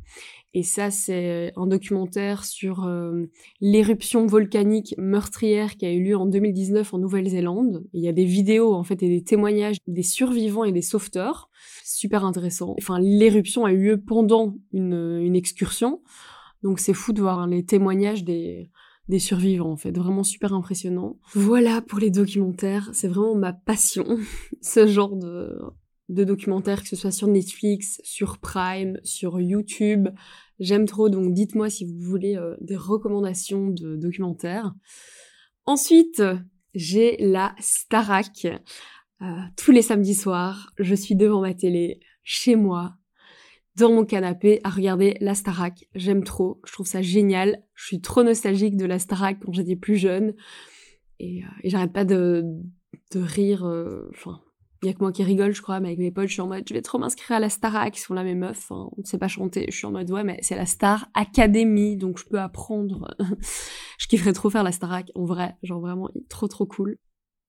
Et 0.53 0.65
ça, 0.65 0.91
c'est 0.91 1.53
un 1.57 1.67
documentaire 1.67 2.45
sur 2.45 2.85
euh, 2.85 3.27
l'éruption 3.61 4.27
volcanique 4.27 4.95
meurtrière 4.99 5.77
qui 5.77 5.87
a 5.87 5.93
eu 5.93 6.03
lieu 6.03 6.17
en 6.17 6.27
2019 6.27 6.93
en 6.93 6.99
Nouvelle-Zélande. 6.99 7.85
Il 7.93 8.03
y 8.03 8.09
a 8.09 8.13
des 8.13 8.25
vidéos 8.25 8.75
en 8.75 8.83
fait 8.83 9.03
et 9.03 9.09
des 9.09 9.23
témoignages 9.23 9.77
des 9.87 10.03
survivants 10.03 10.65
et 10.65 10.73
des 10.73 10.83
sauveteurs. 10.83 11.51
Super 11.85 12.25
intéressant. 12.25 12.75
Enfin, 12.79 12.99
l'éruption 12.99 13.65
a 13.65 13.73
eu 13.73 13.79
lieu 13.79 14.01
pendant 14.01 14.57
une, 14.73 15.21
une 15.23 15.37
excursion. 15.37 16.03
Donc 16.63 16.81
c'est 16.81 16.95
fou 16.95 17.13
de 17.13 17.21
voir 17.21 17.47
les 17.47 17.65
témoignages 17.65 18.25
des, 18.25 18.71
des 19.11 19.19
survivants 19.19 19.71
en 19.71 19.77
fait, 19.77 19.97
vraiment 19.97 20.25
super 20.25 20.53
impressionnant. 20.55 21.19
Voilà 21.35 21.83
pour 21.83 21.99
les 21.99 22.11
documentaires, 22.11 22.91
c'est 22.93 23.09
vraiment 23.09 23.35
ma 23.35 23.53
passion, 23.53 24.07
ce 24.63 24.87
genre 24.87 25.17
de, 25.17 25.59
de 26.11 26.25
documentaires, 26.25 26.83
que 26.83 26.89
ce 26.89 26.97
soit 26.97 27.13
sur 27.13 27.29
Netflix, 27.29 28.01
sur 28.03 28.39
Prime, 28.39 28.99
sur 29.05 29.41
YouTube. 29.41 30.09
J'aime 30.59 30.87
trop, 30.87 31.09
donc 31.09 31.33
dites-moi 31.33 31.71
si 31.71 31.85
vous 31.85 31.99
voulez 31.99 32.37
euh, 32.37 32.57
des 32.61 32.77
recommandations 32.77 33.69
de 33.69 33.97
documentaires. 33.97 34.75
Ensuite, 35.67 36.23
j'ai 36.75 37.17
la 37.19 37.55
Starac. 37.61 38.47
Euh, 39.23 39.27
tous 39.57 39.71
les 39.71 39.83
samedis 39.83 40.15
soirs, 40.15 40.73
je 40.79 40.95
suis 40.95 41.15
devant 41.15 41.41
ma 41.41 41.55
télé, 41.55 42.01
chez 42.25 42.57
moi, 42.57 42.97
dans 43.77 43.93
mon 43.93 44.05
canapé, 44.05 44.61
à 44.65 44.71
regarder 44.71 45.17
la 45.21 45.35
Starac. 45.35 45.89
J'aime 45.95 46.25
trop, 46.25 46.61
je 46.67 46.73
trouve 46.73 46.87
ça 46.87 47.03
génial. 47.03 47.63
Je 47.75 47.87
suis 47.87 48.01
trop 48.01 48.25
nostalgique 48.25 48.77
de 48.77 48.87
la 48.87 48.99
Starac 48.99 49.39
quand 49.41 49.53
j'étais 49.53 49.77
plus 49.77 49.97
jeune. 49.97 50.35
Et, 51.21 51.45
euh, 51.45 51.47
j'arrête 51.65 51.93
pas 51.93 52.05
de, 52.05 52.45
rire. 53.15 53.65
Il 54.83 54.87
y 54.87 54.89
a 54.89 54.95
que 54.95 55.01
moi 55.01 55.13
qui 55.13 55.23
rigole, 55.23 55.55
je 55.55 55.61
crois, 55.61 55.79
mais 55.81 55.89
avec 55.89 55.99
mes 55.99 56.11
potes, 56.11 56.29
je 56.29 56.33
suis 56.33 56.41
en 56.41 56.47
mode, 56.47 56.65
je 56.67 56.73
vais 56.73 56.81
trop 56.81 56.99
m'inscrire 56.99 57.37
à 57.37 57.41
la 57.41 57.51
Starac, 57.51 57.97
ils 57.97 58.01
sont 58.01 58.15
là 58.15 58.25
mes 58.25 58.35
meufs, 58.35 58.71
hein, 58.71 58.89
on 58.97 59.01
ne 59.01 59.07
sait 59.07 59.19
pas 59.19 59.29
chanter. 59.29 59.67
Je 59.69 59.77
suis 59.77 59.87
en 59.87 59.93
mode, 59.93 60.11
ouais, 60.11 60.25
mais 60.25 60.39
c'est 60.41 60.57
la 60.57 60.65
Star 60.65 61.09
Academy, 61.15 61.97
donc 61.97 62.19
je 62.19 62.25
peux 62.25 62.41
apprendre. 62.41 63.15
je 63.99 64.07
kifferais 64.07 64.33
trop 64.33 64.49
faire 64.49 64.63
la 64.63 64.73
Starac, 64.73 65.11
en 65.15 65.25
vrai, 65.27 65.55
genre 65.63 65.81
vraiment, 65.81 66.09
trop 66.29 66.49
trop 66.49 66.65
cool. 66.65 66.97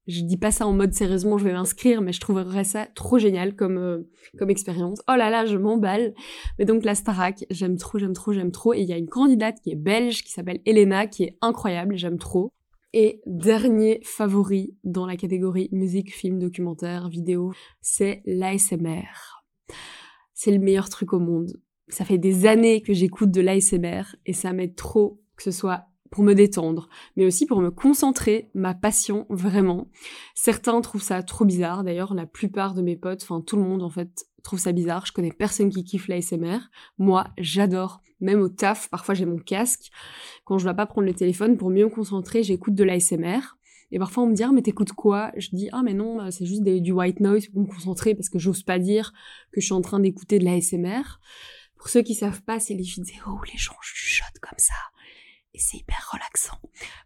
Je 0.08 0.22
dis 0.22 0.38
pas 0.38 0.52
ça 0.52 0.66
en 0.66 0.74
mode 0.74 0.94
sérieusement, 0.94 1.38
je 1.38 1.46
vais 1.46 1.54
m'inscrire, 1.54 2.02
mais 2.02 2.12
je 2.12 2.20
trouverais 2.20 2.64
ça 2.64 2.88
trop 2.96 3.20
génial 3.20 3.56
comme 3.56 3.78
euh, 3.78 4.10
comme 4.38 4.50
expérience. 4.50 5.00
Oh 5.08 5.16
là 5.16 5.30
là, 5.30 5.46
je 5.46 5.56
m'emballe. 5.58 6.14
Mais 6.58 6.66
donc 6.66 6.84
la 6.84 6.96
Starac, 6.96 7.46
j'aime 7.52 7.78
trop, 7.78 8.00
j'aime 8.00 8.14
trop, 8.14 8.34
j'aime 8.34 8.52
trop. 8.52 8.74
Et 8.74 8.82
il 8.82 8.90
y 8.90 8.94
a 8.94 8.98
une 8.98 9.08
candidate 9.08 9.62
qui 9.64 9.72
est 9.72 9.76
belge, 9.76 10.24
qui 10.24 10.32
s'appelle 10.32 10.60
Elena, 10.66 11.06
qui 11.06 11.24
est 11.24 11.38
incroyable, 11.42 11.98
j'aime 11.98 12.18
trop. 12.18 12.52
Et 12.94 13.22
dernier 13.26 14.02
favori 14.04 14.76
dans 14.84 15.06
la 15.06 15.16
catégorie 15.16 15.70
musique, 15.72 16.14
film, 16.14 16.40
documentaire, 16.40 17.08
vidéo, 17.08 17.54
c'est 17.82 18.22
l'ASMR. 18.26 19.08
C'est 20.34 20.52
le 20.52 20.60
meilleur 20.60 20.90
truc 20.90 21.14
au 21.14 21.20
monde. 21.20 21.62
Ça 21.88 22.06
fait 22.06 22.18
des 22.18 22.46
années 22.46 22.82
que 22.82 22.94
j'écoute 22.94 23.32
de 23.32 23.42
l'ASMR 23.42 24.04
et 24.26 24.34
ça 24.34 24.54
m'aide 24.54 24.76
trop 24.76 25.22
que 25.38 25.44
ce 25.44 25.52
soit 25.52 25.86
pour 26.12 26.24
me 26.26 26.34
détendre, 26.34 26.90
mais 27.16 27.26
aussi 27.26 27.46
pour 27.46 27.62
me 27.62 27.72
concentrer, 27.72 28.52
ma 28.54 28.74
passion 28.74 29.26
vraiment. 29.30 29.88
Certains 30.36 30.82
trouvent 30.82 31.02
ça 31.02 31.24
trop 31.24 31.46
bizarre, 31.46 31.86
d'ailleurs 31.86 32.14
la 32.14 32.26
plupart 32.26 32.74
de 32.74 32.82
mes 32.82 32.98
potes, 32.98 33.24
enfin 33.24 33.40
tout 33.40 33.56
le 33.56 33.64
monde 33.64 33.82
en 33.82 33.90
fait 33.90 34.26
trouve 34.44 34.60
ça 34.60 34.74
bizarre, 34.74 35.06
je 35.06 35.14
connais 35.14 35.32
personne 35.32 35.70
qui 35.70 35.84
kiffe 35.84 36.08
l'ASMR. 36.08 36.60
Moi, 36.98 37.28
j'adore. 37.38 38.02
Même 38.22 38.40
au 38.40 38.50
taf, 38.50 38.90
parfois 38.90 39.16
j'ai 39.16 39.26
mon 39.26 39.38
casque. 39.38 39.92
Quand 40.46 40.58
je 40.58 40.64
dois 40.64 40.74
pas 40.74 40.86
prendre 40.86 41.08
le 41.08 41.14
téléphone, 41.14 41.58
pour 41.58 41.70
mieux 41.70 41.86
me 41.86 41.90
concentrer, 41.90 42.44
j'écoute 42.44 42.76
de 42.76 42.84
l'ASMR. 42.84 43.40
Et 43.92 44.00
parfois 44.00 44.24
on 44.24 44.28
me 44.28 44.34
dit 44.34 44.44
ah 44.44 44.52
mais 44.54 44.62
t'écoutes 44.62 44.94
quoi? 44.94 45.32
Je 45.36 45.50
dis 45.52 45.68
ah 45.74 45.82
mais 45.84 45.94
non 45.94 46.32
c'est 46.32 46.46
juste 46.46 46.64
du 46.64 46.92
white 46.94 47.20
noise 47.20 47.48
pour 47.48 47.62
me 47.62 47.68
concentrer 47.68 48.16
parce 48.16 48.30
que 48.30 48.40
j'ose 48.40 48.64
pas 48.64 48.80
dire 48.80 49.12
que 49.52 49.60
je 49.60 49.66
suis 49.66 49.74
en 49.74 49.82
train 49.82 50.00
d'écouter 50.00 50.40
de 50.40 50.46
l'ASMR. 50.46 51.20
Pour 51.76 51.90
ceux 51.90 52.02
qui 52.02 52.14
savent 52.14 52.42
pas, 52.44 52.60
c'est 52.60 52.76
les 52.76 52.84
vidéos 52.84 53.28
où 53.28 53.44
les 53.52 53.58
gens 53.58 53.76
chuchotent 53.82 54.40
comme 54.40 54.60
ça 54.60 54.76
et 55.54 55.60
c'est 55.60 55.78
hyper 55.78 56.10
relaxant. 56.12 56.58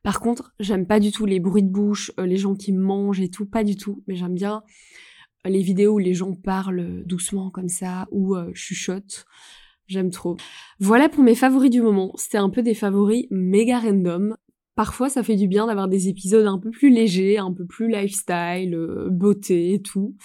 Par 0.03 0.19
contre, 0.19 0.53
j'aime 0.59 0.85
pas 0.85 0.99
du 0.99 1.11
tout 1.11 1.25
les 1.25 1.39
bruits 1.39 1.63
de 1.63 1.69
bouche, 1.69 2.11
euh, 2.19 2.25
les 2.25 2.37
gens 2.37 2.55
qui 2.55 2.71
mangent 2.71 3.21
et 3.21 3.29
tout, 3.29 3.45
pas 3.45 3.63
du 3.63 3.75
tout. 3.75 4.03
Mais 4.07 4.15
j'aime 4.15 4.35
bien 4.35 4.63
les 5.45 5.61
vidéos 5.61 5.93
où 5.93 5.99
les 5.99 6.13
gens 6.13 6.33
parlent 6.33 7.03
doucement 7.05 7.49
comme 7.49 7.69
ça 7.69 8.07
ou 8.11 8.35
euh, 8.35 8.51
chuchotent. 8.53 9.25
J'aime 9.87 10.09
trop. 10.09 10.35
Voilà 10.79 11.09
pour 11.09 11.23
mes 11.23 11.35
favoris 11.35 11.69
du 11.69 11.81
moment. 11.81 12.11
C'était 12.15 12.37
un 12.37 12.49
peu 12.49 12.61
des 12.61 12.73
favoris 12.73 13.27
méga 13.29 13.79
random. 13.79 14.35
Parfois, 14.75 15.09
ça 15.09 15.23
fait 15.23 15.35
du 15.35 15.47
bien 15.47 15.67
d'avoir 15.67 15.87
des 15.87 16.09
épisodes 16.09 16.45
un 16.47 16.59
peu 16.59 16.69
plus 16.69 16.89
légers, 16.89 17.37
un 17.37 17.53
peu 17.53 17.65
plus 17.65 17.87
lifestyle, 17.87 18.75
euh, 18.75 19.09
beauté 19.09 19.73
et 19.73 19.81
tout. 19.81 20.15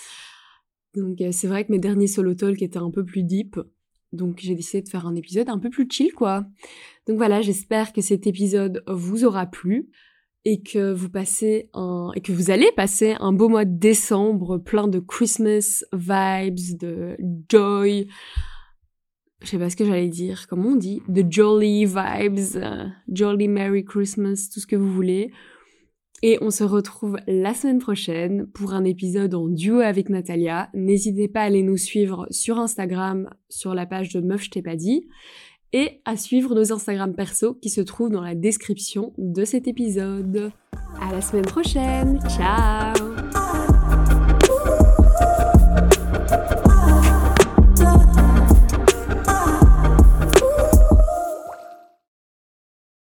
Donc 0.95 1.21
euh, 1.21 1.31
c'est 1.31 1.47
vrai 1.47 1.65
que 1.65 1.73
mes 1.73 1.79
derniers 1.79 2.09
solo 2.09 2.35
talk 2.35 2.61
étaient 2.63 2.79
un 2.79 2.91
peu 2.91 3.05
plus 3.05 3.23
deep. 3.23 3.61
Donc 4.13 4.41
j'ai 4.41 4.55
décidé 4.55 4.83
de 4.83 4.89
faire 4.89 5.07
un 5.07 5.15
épisode 5.15 5.49
un 5.49 5.59
peu 5.59 5.71
plus 5.71 5.87
chill 5.89 6.13
quoi. 6.13 6.45
Donc 7.07 7.17
voilà, 7.17 7.43
j'espère 7.43 7.93
que 7.93 8.01
cet 8.01 8.27
épisode 8.27 8.83
vous 8.89 9.25
aura 9.25 9.47
plu 9.47 9.89
et 10.45 10.63
que 10.63 10.93
vous 10.93 11.11
passez 11.11 11.69
un 11.75 12.11
et 12.17 12.21
que 12.21 12.33
vous 12.33 12.51
allez 12.51 12.73
passer 12.73 13.15
un 13.21 13.33
beau 13.33 13.49
mois 13.49 13.65
de 13.65 13.79
décembre 13.79 14.59
plein 14.59 14.89
de 14.89 14.99
Christmas 14.99 15.85
vibes, 15.93 16.79
de 16.79 17.17
joy. 17.49 18.09
Je 19.43 19.49
sais 19.49 19.59
pas 19.59 19.71
ce 19.71 19.77
que 19.77 19.85
j'allais 19.85 20.09
dire, 20.09 20.47
comment 20.49 20.71
on 20.71 20.77
dit, 20.77 21.03
de 21.09 21.25
jolly 21.31 21.87
vibes, 21.87 22.57
euh, 22.57 22.85
jolly 23.11 23.49
merry 23.49 23.85
Christmas, 23.85 24.51
tout 24.53 24.61
ce 24.61 24.67
que 24.67 24.77
vous 24.77 24.93
voulez. 24.93 25.33
Et 26.23 26.37
on 26.43 26.51
se 26.51 26.65
retrouve 26.65 27.17
la 27.27 27.55
semaine 27.55 27.79
prochaine 27.79 28.47
pour 28.49 28.75
un 28.75 28.85
épisode 28.85 29.35
en 29.35 29.49
duo 29.49 29.81
avec 29.81 30.11
Natalia. 30.11 30.69
N'hésitez 30.75 31.29
pas 31.29 31.41
à 31.41 31.45
aller 31.45 31.63
nous 31.63 31.79
suivre 31.79 32.27
sur 32.31 32.59
Instagram, 32.59 33.31
sur 33.49 33.75
la 33.75 33.87
page 33.87 34.13
de 34.13 34.21
Meuf 34.21 34.45
je 34.45 34.51
t'ai 34.51 34.63
pas 34.63 34.77
dit 34.77 35.07
et 35.73 36.01
à 36.05 36.17
suivre 36.17 36.55
nos 36.55 36.73
Instagram 36.73 37.15
perso 37.15 37.55
qui 37.55 37.71
se 37.71 37.81
trouvent 37.81 38.11
dans 38.11 38.23
la 38.23 38.35
description 38.35 39.13
de 39.19 39.45
cet 39.45 39.69
épisode. 39.69 40.53
À 41.01 41.13
la 41.13 41.21
semaine 41.21 41.47
prochaine. 41.47 42.19
Ciao 42.29 43.10